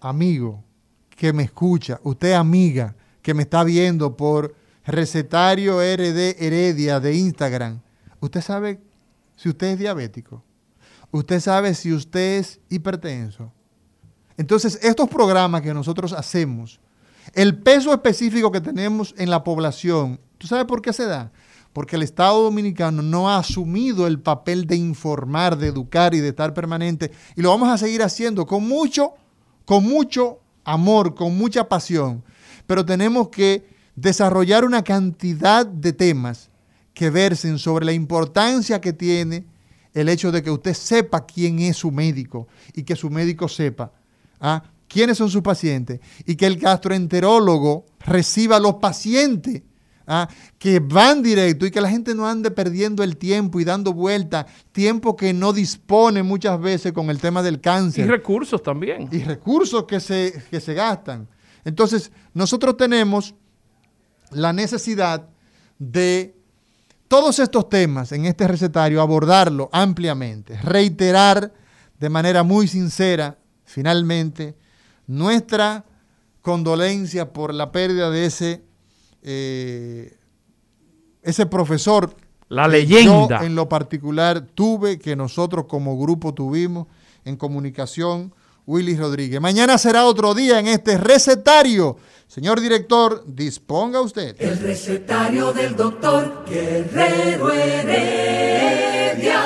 [0.00, 0.64] amigo,
[1.10, 4.54] que me escucha, usted, amiga, que me está viendo por
[4.86, 7.80] recetario RD Heredia de Instagram,
[8.20, 8.80] ¿usted sabe
[9.34, 10.45] si usted es diabético?
[11.10, 13.52] Usted sabe si usted es hipertenso.
[14.36, 16.80] Entonces, estos programas que nosotros hacemos,
[17.32, 21.32] el peso específico que tenemos en la población, ¿tú sabes por qué se da?
[21.72, 26.28] Porque el Estado Dominicano no ha asumido el papel de informar, de educar y de
[26.28, 27.10] estar permanente.
[27.34, 29.14] Y lo vamos a seguir haciendo con mucho,
[29.64, 32.22] con mucho amor, con mucha pasión.
[32.66, 36.50] Pero tenemos que desarrollar una cantidad de temas
[36.94, 39.44] que versen sobre la importancia que tiene
[39.96, 43.92] el hecho de que usted sepa quién es su médico y que su médico sepa
[44.38, 44.62] ¿ah?
[44.86, 49.62] quiénes son sus pacientes y que el gastroenterólogo reciba a los pacientes
[50.06, 50.28] ¿ah?
[50.58, 54.46] que van directo y que la gente no ande perdiendo el tiempo y dando vuelta,
[54.70, 58.04] tiempo que no dispone muchas veces con el tema del cáncer.
[58.04, 59.08] Y recursos también.
[59.10, 61.26] Y recursos que se, que se gastan.
[61.64, 63.34] Entonces, nosotros tenemos
[64.30, 65.26] la necesidad
[65.78, 66.35] de
[67.08, 71.52] todos estos temas en este recetario, abordarlo ampliamente, reiterar
[71.98, 74.56] de manera muy sincera, finalmente,
[75.06, 75.84] nuestra
[76.42, 78.62] condolencia por la pérdida de ese,
[79.22, 80.16] eh,
[81.22, 82.14] ese profesor.
[82.48, 83.40] La leyenda.
[83.40, 86.86] Yo en lo particular tuve, que nosotros como grupo tuvimos
[87.24, 88.32] en comunicación,
[88.66, 89.40] Willy Rodríguez.
[89.40, 91.96] Mañana será otro día en este recetario
[92.28, 94.34] Señor director, disponga usted.
[94.38, 99.42] El recetario del doctor Guerrero Heredia.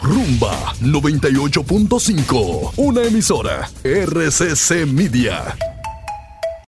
[0.00, 5.56] Rumba 98.5, una emisora RCC Media.